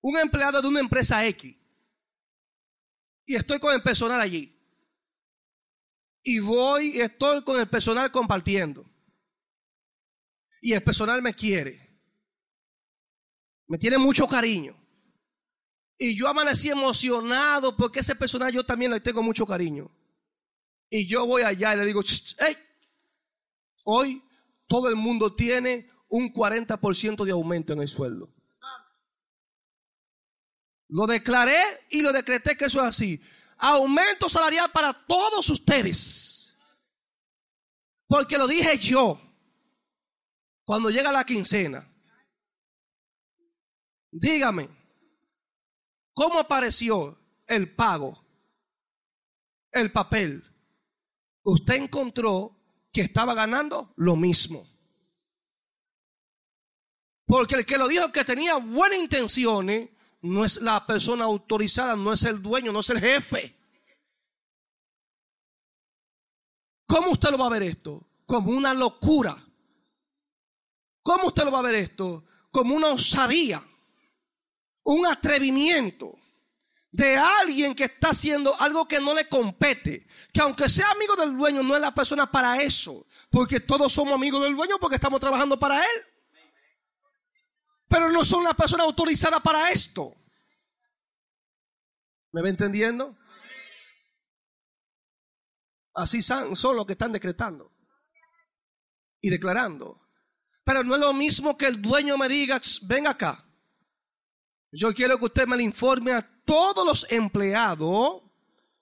[0.01, 1.57] Un empleado de una empresa X
[3.25, 4.55] y estoy con el personal allí.
[6.21, 8.85] Y voy y estoy con el personal compartiendo.
[10.61, 11.99] Y el personal me quiere.
[13.65, 14.80] Me tiene mucho cariño.
[16.03, 19.91] Y yo amanecí emocionado porque ese personal yo también le tengo mucho cariño.
[20.89, 22.01] Y yo voy allá y le digo,
[22.39, 22.57] hey,
[23.85, 24.23] hoy
[24.65, 28.33] todo el mundo tiene un 40% de aumento en el sueldo.
[30.87, 33.21] Lo declaré y lo decreté que eso es así.
[33.59, 36.57] Aumento salarial para todos ustedes.
[38.07, 39.21] Porque lo dije yo.
[40.63, 41.87] Cuando llega la quincena.
[44.09, 44.80] Dígame,
[46.21, 47.17] ¿cómo apareció
[47.47, 48.23] el pago?
[49.71, 50.43] El papel.
[51.41, 52.59] Usted encontró
[52.93, 54.69] que estaba ganando lo mismo.
[57.25, 59.89] Porque el que lo dijo que tenía buenas intenciones
[60.21, 63.57] no es la persona autorizada, no es el dueño, no es el jefe.
[66.85, 68.05] ¿Cómo usted lo va a ver esto?
[68.27, 69.35] Como una locura.
[71.01, 72.25] ¿Cómo usted lo va a ver esto?
[72.51, 73.67] Como una osadía,
[74.83, 76.17] un atrevimiento
[76.91, 80.07] de alguien que está haciendo algo que no le compete.
[80.33, 83.05] Que aunque sea amigo del dueño, no es la persona para eso.
[83.29, 86.11] Porque todos somos amigos del dueño porque estamos trabajando para él
[87.91, 90.15] pero no son las personas autorizadas para esto.
[92.31, 93.17] ¿Me va entendiendo?
[95.93, 97.69] Así son, los que están decretando
[99.19, 100.07] y declarando.
[100.63, 103.45] Pero no es lo mismo que el dueño me diga, ven acá.
[104.71, 108.23] Yo quiero que usted me informe a todos los empleados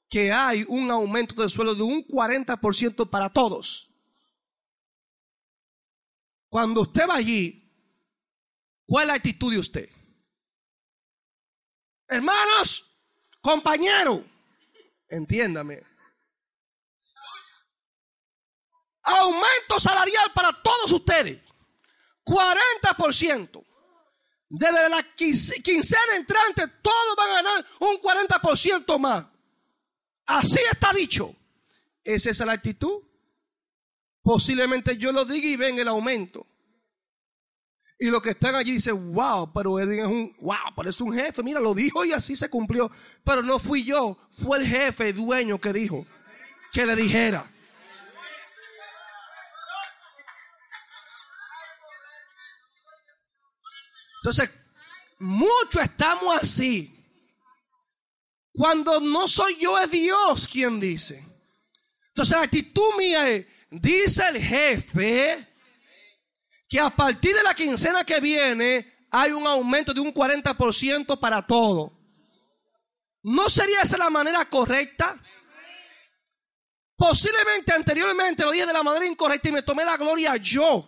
[0.10, 3.92] que hay un aumento de sueldo de un 40% para todos.
[6.50, 7.60] Cuando usted va allí,
[8.90, 9.88] ¿Cuál es la actitud de usted?
[12.08, 12.98] Hermanos,
[13.40, 14.26] compañero,
[15.08, 15.84] entiéndame.
[19.04, 21.40] Aumento salarial para todos ustedes.
[22.26, 23.64] 40%.
[24.50, 29.26] Desde la quincena entrante, todos van a ganar un 40% más.
[30.26, 31.36] Así está dicho.
[32.04, 33.04] ¿Esa es la actitud?
[34.24, 36.48] Posiblemente yo lo diga y ven el aumento.
[38.00, 41.44] Y los que están allí dicen, wow, pero Edwin es un, wow, es un jefe,
[41.44, 42.90] mira, lo dijo y así se cumplió.
[43.24, 46.06] Pero no fui yo, fue el jefe, dueño que dijo
[46.72, 47.52] que le dijera.
[54.22, 54.50] Entonces,
[55.20, 56.96] muchos estamos así.
[58.54, 61.26] Cuando no soy yo, es Dios quien dice.
[62.10, 65.48] Entonces, la actitud mía es, dice el jefe,
[66.68, 71.46] que a partir de la quincena que viene hay un aumento de un 40% para
[71.46, 71.94] todo.
[73.24, 75.20] ¿No sería esa la manera correcta?
[76.96, 80.88] Posiblemente anteriormente lo dije de la manera incorrecta y me tomé la gloria yo.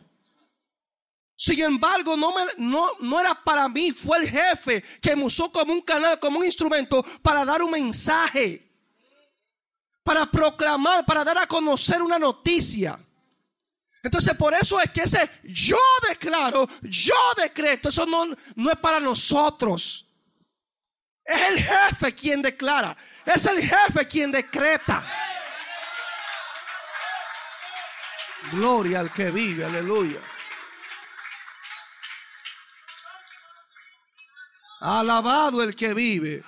[1.42, 5.74] Sin embargo, no, no, no era para mí, fue el jefe que me usó como
[5.74, 8.72] un canal, como un instrumento para dar un mensaje,
[10.04, 13.00] para proclamar, para dar a conocer una noticia.
[14.04, 19.00] Entonces por eso es que ese yo declaro, yo decreto, eso no, no es para
[19.00, 20.08] nosotros.
[21.26, 25.04] Es el jefe quien declara, es el jefe quien decreta.
[28.52, 30.20] Gloria al que vive, aleluya.
[34.82, 36.44] Alabado el que vive.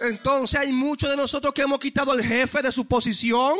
[0.00, 3.56] Entonces hay muchos de nosotros que hemos quitado al jefe de su posición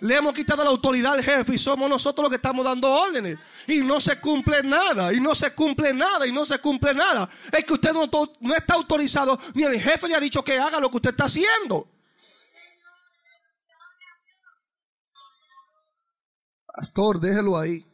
[0.00, 3.38] le hemos quitado la autoridad al jefe y somos nosotros los que estamos dando órdenes.
[3.66, 7.26] Y no se cumple nada, y no se cumple nada, y no se cumple nada.
[7.50, 8.10] Es que usted no,
[8.40, 11.24] no está autorizado, ni el jefe le ha dicho que haga lo que usted está
[11.24, 11.88] haciendo.
[16.66, 17.86] Pastor, déjelo ahí.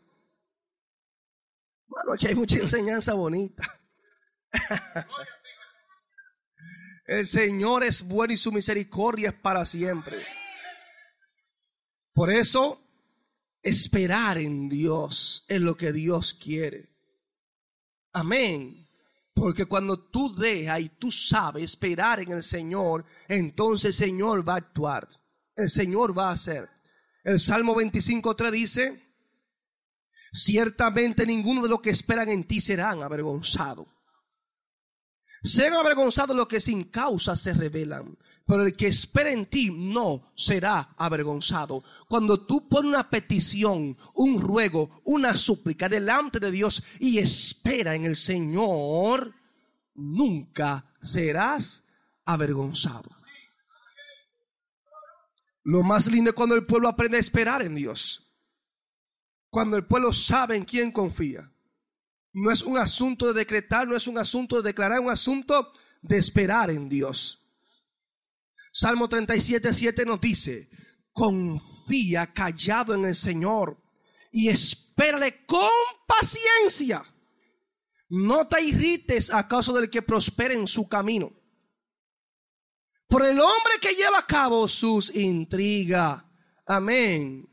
[1.86, 3.80] Bueno, aquí hay mucha enseñanza bonita.
[7.07, 10.24] El Señor es bueno y su misericordia es para siempre.
[12.12, 12.80] Por eso,
[13.62, 16.88] esperar en Dios es lo que Dios quiere.
[18.12, 18.88] Amén.
[19.34, 24.55] Porque cuando tú dejas y tú sabes esperar en el Señor, entonces el Señor va
[24.55, 25.09] a actuar.
[25.57, 26.68] El Señor va a hacer.
[27.24, 29.03] El Salmo 25.3 dice,
[30.32, 33.86] ciertamente ninguno de los que esperan en ti serán avergonzados.
[35.43, 40.32] Sean avergonzados los que sin causa se rebelan, pero el que espera en ti no
[40.34, 41.82] será avergonzado.
[42.09, 48.05] Cuando tú pones una petición, un ruego, una súplica delante de Dios y espera en
[48.05, 49.34] el Señor,
[49.95, 51.84] nunca serás
[52.26, 53.11] avergonzado.
[55.64, 58.30] Lo más lindo es cuando el pueblo aprende a esperar en Dios.
[59.49, 61.51] Cuando el pueblo sabe en quién confía.
[62.33, 65.72] No es un asunto de decretar, no es un asunto de declarar, es un asunto
[66.03, 67.41] de esperar en Dios.
[68.72, 70.70] Salmo 37, 7 nos dice,
[71.12, 73.83] confía callado en el Señor
[74.31, 75.70] y espérale con
[76.07, 77.05] paciencia.
[78.09, 81.33] No te irrites a causa del que prospere en su camino.
[83.09, 86.24] Por el hombre que lleva a cabo sus intrigas.
[86.66, 87.49] Amén.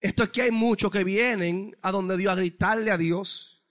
[0.00, 3.68] Esto es que hay muchos que vienen a donde Dios a gritarle a Dios.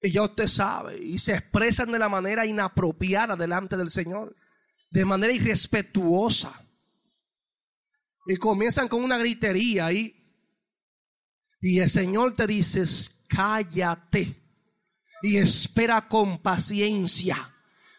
[0.00, 4.34] Y ya usted sabe, y se expresan de la manera inapropiada delante del Señor,
[4.90, 6.66] de manera irrespetuosa.
[8.26, 10.16] Y comienzan con una gritería ahí.
[11.60, 12.84] Y el Señor te dice,
[13.28, 14.42] cállate
[15.22, 17.51] y espera con paciencia.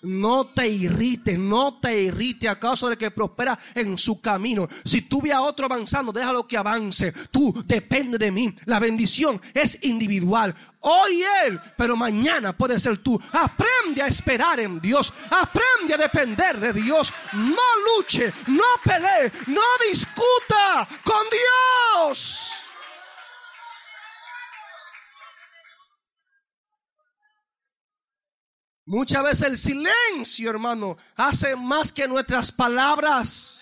[0.04, 4.68] No te irrite, no te irrite a causa de que prospera en su camino.
[4.84, 7.14] Si tú ve a otro avanzando, déjalo que avance.
[7.32, 8.54] Tú depende de mí.
[8.66, 10.54] La bendición es individual.
[10.82, 13.20] Hoy él, pero mañana puede ser tú.
[13.32, 15.14] Aprende a esperar en Dios.
[15.30, 17.14] Aprende a depender de Dios.
[17.34, 22.62] No luche, no pelee, no discuta con Dios.
[28.86, 33.61] Muchas veces el silencio, hermano, hace más que nuestras palabras.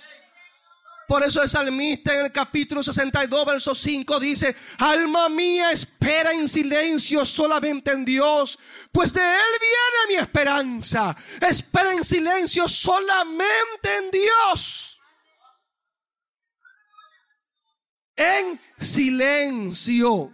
[1.08, 6.48] Por eso el salmista en el capítulo 62, verso 5 dice, alma mía, espera en
[6.48, 8.58] silencio solamente en Dios,
[8.92, 11.16] pues de Él viene mi esperanza.
[11.42, 15.00] Espera en silencio solamente en Dios.
[18.16, 20.32] En silencio.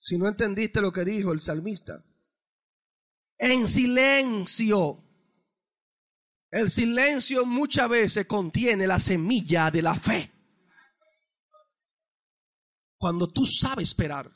[0.00, 2.02] Si no entendiste lo que dijo el salmista
[3.38, 5.02] en silencio.
[6.50, 10.32] El silencio muchas veces contiene la semilla de la fe.
[12.98, 14.30] Cuando tú sabes esperar.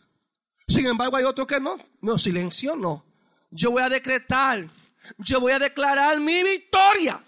[0.69, 1.77] Sin embargo, hay otro que no.
[2.01, 3.05] No, silencio no.
[3.51, 4.71] Yo voy a decretar.
[5.19, 7.25] Yo voy a declarar mi victoria.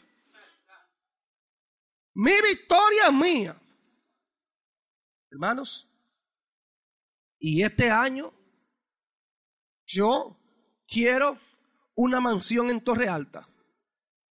[2.14, 3.60] Mi victoria es mía.
[5.30, 5.88] Hermanos,
[7.40, 8.32] y este año
[9.84, 10.38] yo
[10.86, 11.38] quiero
[11.94, 13.48] una mansión en Torre Alta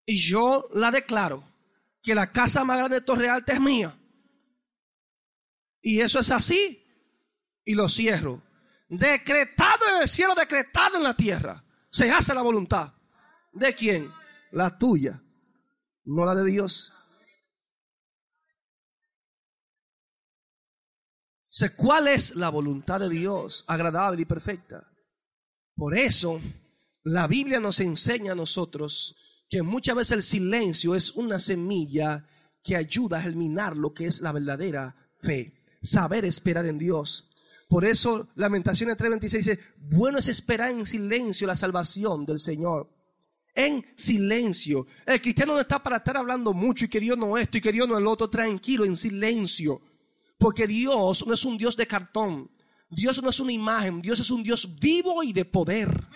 [0.05, 1.43] y yo la declaro
[2.01, 3.97] que la casa más grande de Torre Alta es mía.
[5.82, 6.86] Y eso es así.
[7.66, 8.41] Y lo cierro.
[8.89, 11.64] Decretado en el cielo, decretado en la tierra.
[11.89, 12.93] Se hace la voluntad.
[13.53, 14.11] ¿De quién?
[14.51, 15.22] La tuya,
[16.03, 16.93] no la de Dios.
[21.47, 24.91] Sé cuál es la voluntad de Dios, agradable y perfecta.
[25.76, 26.41] Por eso
[27.03, 29.15] la Biblia nos enseña a nosotros
[29.49, 32.25] que muchas veces el silencio es una semilla
[32.63, 37.29] que ayuda a germinar lo que es la verdadera fe, saber esperar en Dios.
[37.67, 42.89] Por eso Lamentaciones 3:26 dice, bueno es esperar en silencio la salvación del Señor.
[43.55, 44.87] En silencio.
[45.05, 47.71] El cristiano no está para estar hablando mucho y que Dios no esto y que
[47.71, 49.81] Dios no el otro, tranquilo, en silencio.
[50.39, 52.49] Porque Dios no es un Dios de cartón.
[52.89, 56.07] Dios no es una imagen, Dios es un Dios vivo y de poder.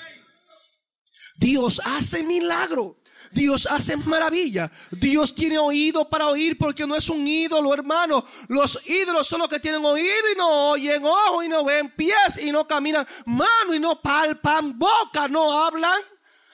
[1.37, 2.97] Dios hace milagro.
[3.31, 4.71] Dios hace maravilla.
[4.91, 8.25] Dios tiene oído para oír porque no es un ídolo, hermano.
[8.47, 12.39] Los ídolos son los que tienen oído y no oyen, ojo y no ven, pies
[12.41, 16.01] y no caminan, mano y no palpan, boca no hablan.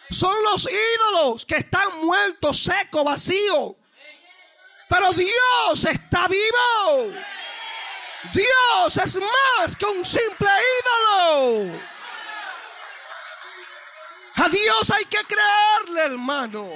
[0.09, 3.73] Son los ídolos que están muertos, secos, vacíos.
[4.89, 7.13] Pero Dios está vivo.
[8.34, 11.93] Dios es más que un simple ídolo.
[14.36, 16.69] A Dios hay que creerle, hermano.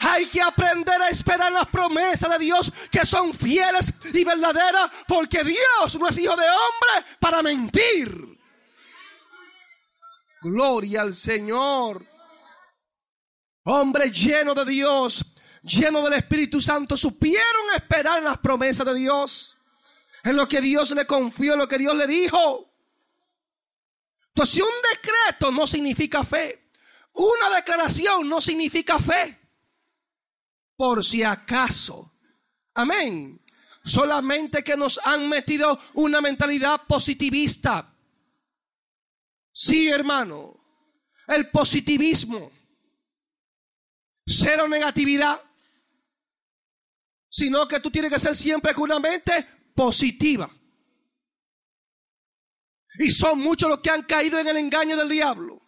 [0.00, 5.42] Hay que aprender a esperar las promesas de Dios que son fieles y verdaderas, porque
[5.42, 8.38] Dios no es hijo de hombre para mentir.
[10.42, 12.06] Gloria al Señor.
[13.64, 15.24] hombres llenos de Dios,
[15.62, 19.56] llenos del Espíritu Santo, supieron esperar las promesas de Dios,
[20.22, 22.72] en lo que Dios le confió, en lo que Dios le dijo.
[24.28, 26.67] Entonces, si un decreto no significa fe,
[27.14, 29.38] una declaración no significa fe,
[30.76, 32.14] por si acaso.
[32.74, 33.44] Amén.
[33.84, 37.96] Solamente que nos han metido una mentalidad positivista.
[39.50, 40.54] Sí, hermano.
[41.26, 42.52] El positivismo.
[44.26, 45.42] Cero negatividad.
[47.28, 50.48] Sino que tú tienes que ser siempre con una mente positiva.
[52.98, 55.60] Y son muchos los que han caído en el engaño del diablo.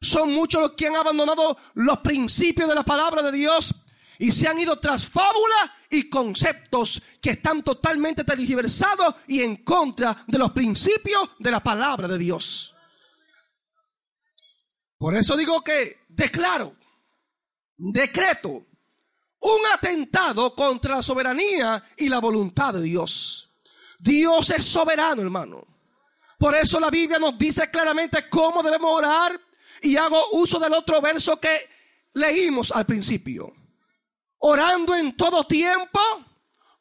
[0.00, 3.74] Son muchos los que han abandonado los principios de la palabra de Dios
[4.18, 10.24] y se han ido tras fábulas y conceptos que están totalmente tergiversados y en contra
[10.26, 12.74] de los principios de la palabra de Dios.
[14.96, 16.76] Por eso digo que declaro,
[17.76, 18.66] decreto
[19.40, 23.50] un atentado contra la soberanía y la voluntad de Dios.
[23.98, 25.66] Dios es soberano, hermano.
[26.38, 29.40] Por eso la Biblia nos dice claramente cómo debemos orar
[29.82, 31.56] y hago uso del otro verso que
[32.14, 33.54] leímos al principio
[34.40, 36.00] orando en todo tiempo,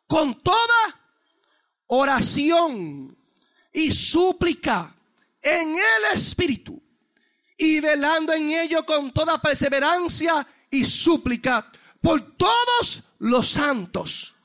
[0.08, 1.00] con toda
[1.88, 3.18] oración
[3.72, 4.94] y súplica
[5.42, 6.82] en el Espíritu,
[7.58, 11.70] y velando en ello con toda perseverancia y súplica
[12.02, 14.36] por todos los santos.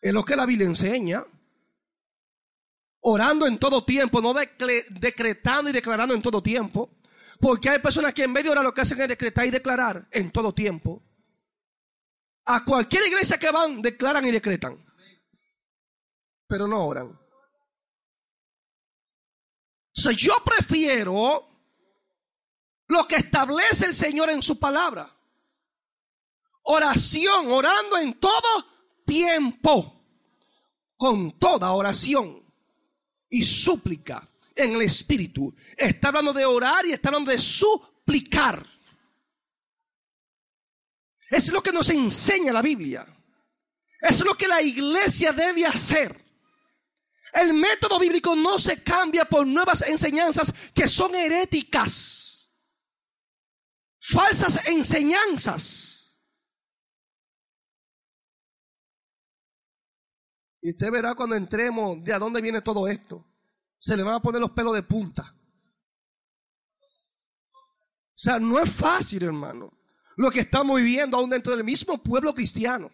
[0.00, 1.24] Es lo que la Biblia enseña.
[3.08, 6.90] Orando en todo tiempo, no decretando y declarando en todo tiempo.
[7.40, 10.08] Porque hay personas que en medio de orar lo que hacen es decretar y declarar
[10.10, 11.04] en todo tiempo.
[12.46, 14.84] A cualquier iglesia que van, declaran y decretan.
[16.48, 17.16] Pero no oran.
[19.92, 21.48] So, yo prefiero
[22.88, 25.16] lo que establece el Señor en su palabra.
[26.64, 28.66] Oración, orando en todo
[29.06, 29.92] tiempo.
[30.96, 32.45] Con toda oración
[33.36, 35.54] y súplica en el Espíritu.
[35.76, 38.66] Está hablando de orar y está hablando de suplicar.
[41.30, 43.06] Es lo que nos enseña la Biblia.
[44.00, 46.24] Es lo que la iglesia debe hacer.
[47.34, 52.50] El método bíblico no se cambia por nuevas enseñanzas que son heréticas.
[54.00, 55.95] Falsas enseñanzas.
[60.66, 63.24] Y usted verá cuando entremos de a dónde viene todo esto.
[63.78, 65.34] Se le van a poner los pelos de punta.
[67.52, 69.76] O sea, no es fácil, hermano
[70.16, 72.90] lo que estamos viviendo aún dentro del mismo pueblo cristiano.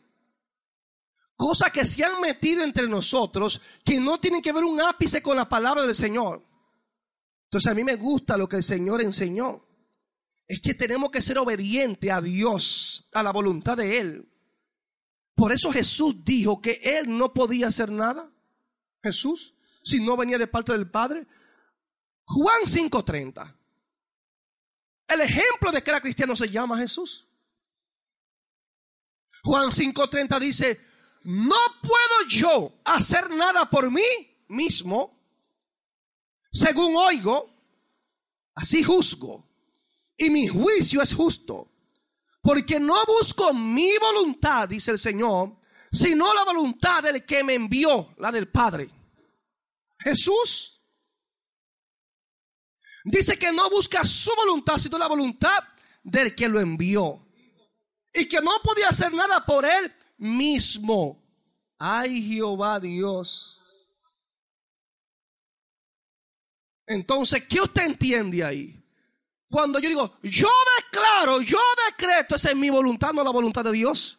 [1.37, 5.37] Cosas que se han metido entre nosotros que no tienen que ver un ápice con
[5.37, 6.45] la palabra del Señor.
[7.45, 9.65] Entonces a mí me gusta lo que el Señor enseñó.
[10.47, 14.32] Es que tenemos que ser obedientes a Dios, a la voluntad de Él.
[15.35, 18.31] Por eso Jesús dijo que Él no podía hacer nada.
[19.03, 21.27] Jesús, si no venía de parte del Padre.
[22.25, 23.57] Juan 5:30.
[25.09, 27.29] El ejemplo de que era cristiano se llama Jesús.
[29.43, 30.81] Juan 5:30 dice,
[31.25, 34.03] no puedo yo hacer nada por mí
[34.49, 35.21] mismo,
[36.51, 37.51] según oigo,
[38.55, 39.49] así juzgo,
[40.17, 41.72] y mi juicio es justo,
[42.43, 45.57] porque no busco mi voluntad, dice el Señor,
[45.91, 48.91] sino la voluntad del que me envió, la del Padre.
[49.99, 50.73] Jesús
[53.05, 55.59] Dice que no busca su voluntad, sino la voluntad
[56.03, 57.27] del que lo envió.
[58.13, 61.21] Y que no podía hacer nada por él mismo.
[61.79, 63.59] Ay Jehová Dios.
[66.87, 68.82] Entonces, ¿qué usted entiende ahí?
[69.53, 70.49] Cuando yo digo, yo
[70.79, 74.19] declaro, yo decreto, esa es mi voluntad, no la voluntad de Dios.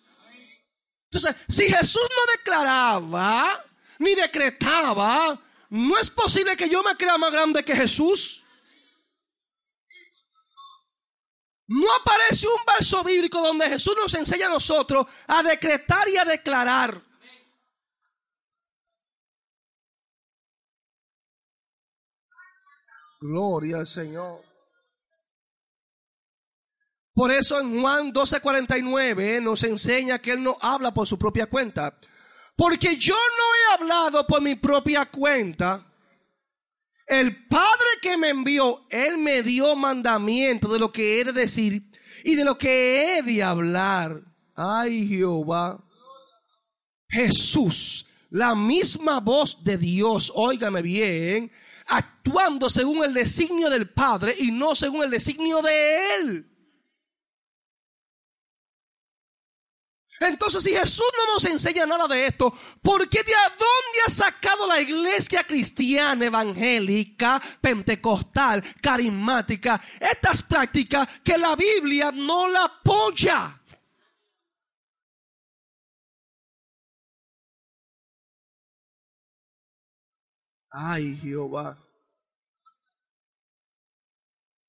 [1.10, 3.66] Entonces, si Jesús no declaraba,
[3.98, 8.44] ni decretaba, no es posible que yo me crea más grande que Jesús.
[11.66, 16.26] No aparece un verso bíblico donde Jesús nos enseña a nosotros a decretar y a
[16.26, 17.02] declarar.
[23.20, 24.53] Gloria al Señor.
[27.14, 31.98] Por eso en Juan 12:49 nos enseña que Él no habla por su propia cuenta.
[32.56, 35.86] Porque yo no he hablado por mi propia cuenta,
[37.08, 41.84] el Padre que me envió, Él me dio mandamiento de lo que he de decir
[42.24, 44.22] y de lo que he de hablar.
[44.56, 45.84] Ay Jehová.
[47.10, 51.52] Jesús, la misma voz de Dios, óigame bien,
[51.86, 56.53] actuando según el designio del Padre y no según el designio de Él.
[60.20, 64.68] Entonces, si Jesús no nos enseña nada de esto, ¿por qué de dónde ha sacado
[64.68, 73.60] la iglesia cristiana, evangélica, pentecostal, carismática, estas prácticas que la Biblia no la apoya?
[80.72, 81.78] Ay, Jehová.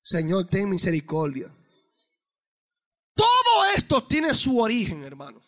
[0.02, 1.50] Señor, ten misericordia.
[3.14, 5.40] Todo esto tiene su origen, hermano.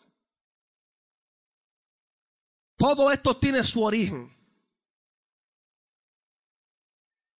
[2.77, 4.33] Todo esto tiene su origen.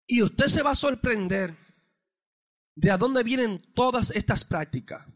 [0.06, 1.56] Y usted se va a sorprender
[2.74, 5.06] de a dónde vienen todas estas prácticas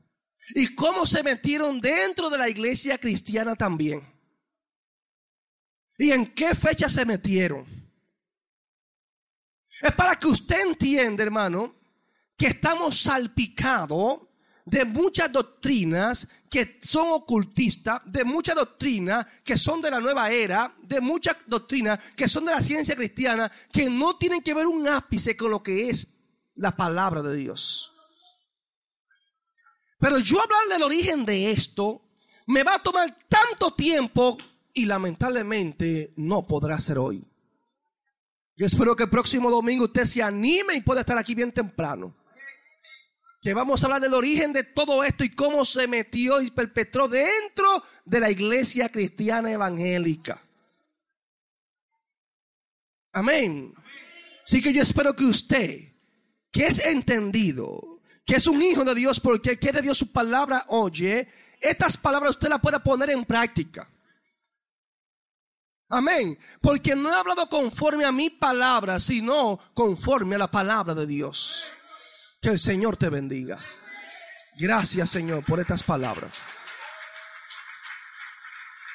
[0.55, 4.13] y cómo se metieron dentro de la iglesia cristiana también.
[5.99, 7.67] ¿Y en qué fecha se metieron?
[9.81, 11.75] Es para que usted entienda, hermano,
[12.37, 14.21] que estamos salpicados
[14.65, 20.75] de muchas doctrinas que son ocultistas, de muchas doctrinas que son de la nueva era,
[20.83, 24.87] de muchas doctrinas que son de la ciencia cristiana, que no tienen que ver un
[24.87, 26.09] ápice con lo que es
[26.55, 27.93] la palabra de Dios.
[29.99, 32.03] Pero yo hablar del origen de esto
[32.47, 34.37] me va a tomar tanto tiempo
[34.75, 37.25] y lamentablemente no podrá ser hoy.
[38.57, 42.22] Yo espero que el próximo domingo usted se anime y pueda estar aquí bien temprano
[43.43, 47.09] que vamos a hablar del origen de todo esto y cómo se metió y perpetró
[47.09, 50.41] dentro de la iglesia cristiana evangélica.
[53.13, 53.75] Amén.
[54.45, 55.93] Así que yo espero que usted,
[56.53, 61.27] que es entendido, que es un hijo de Dios, porque que Dios su palabra oye,
[61.61, 63.91] estas palabras usted las pueda poner en práctica.
[65.89, 66.39] Amén.
[66.61, 71.73] Porque no he hablado conforme a mi palabra, sino conforme a la palabra de Dios.
[72.43, 73.61] Que el Señor te bendiga.
[74.59, 76.35] Gracias, Señor, por estas palabras.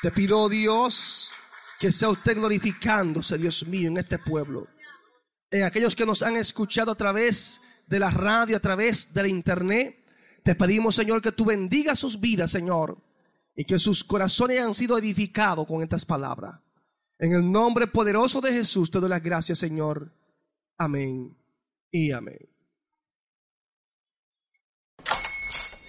[0.02, 1.32] Te pido, Dios,
[1.80, 4.68] que sea usted glorificándose, Dios mío, en este pueblo.
[5.50, 10.06] En aquellos que nos han escuchado a través de la radio, a través del internet.
[10.44, 13.02] Te pedimos, Señor, que tú bendigas sus vidas, Señor,
[13.56, 16.60] y que sus corazones han sido edificados con estas palabras.
[17.18, 20.14] En el nombre poderoso de Jesús te doy las gracias, Señor.
[20.78, 21.36] Amén
[21.92, 22.57] y amén.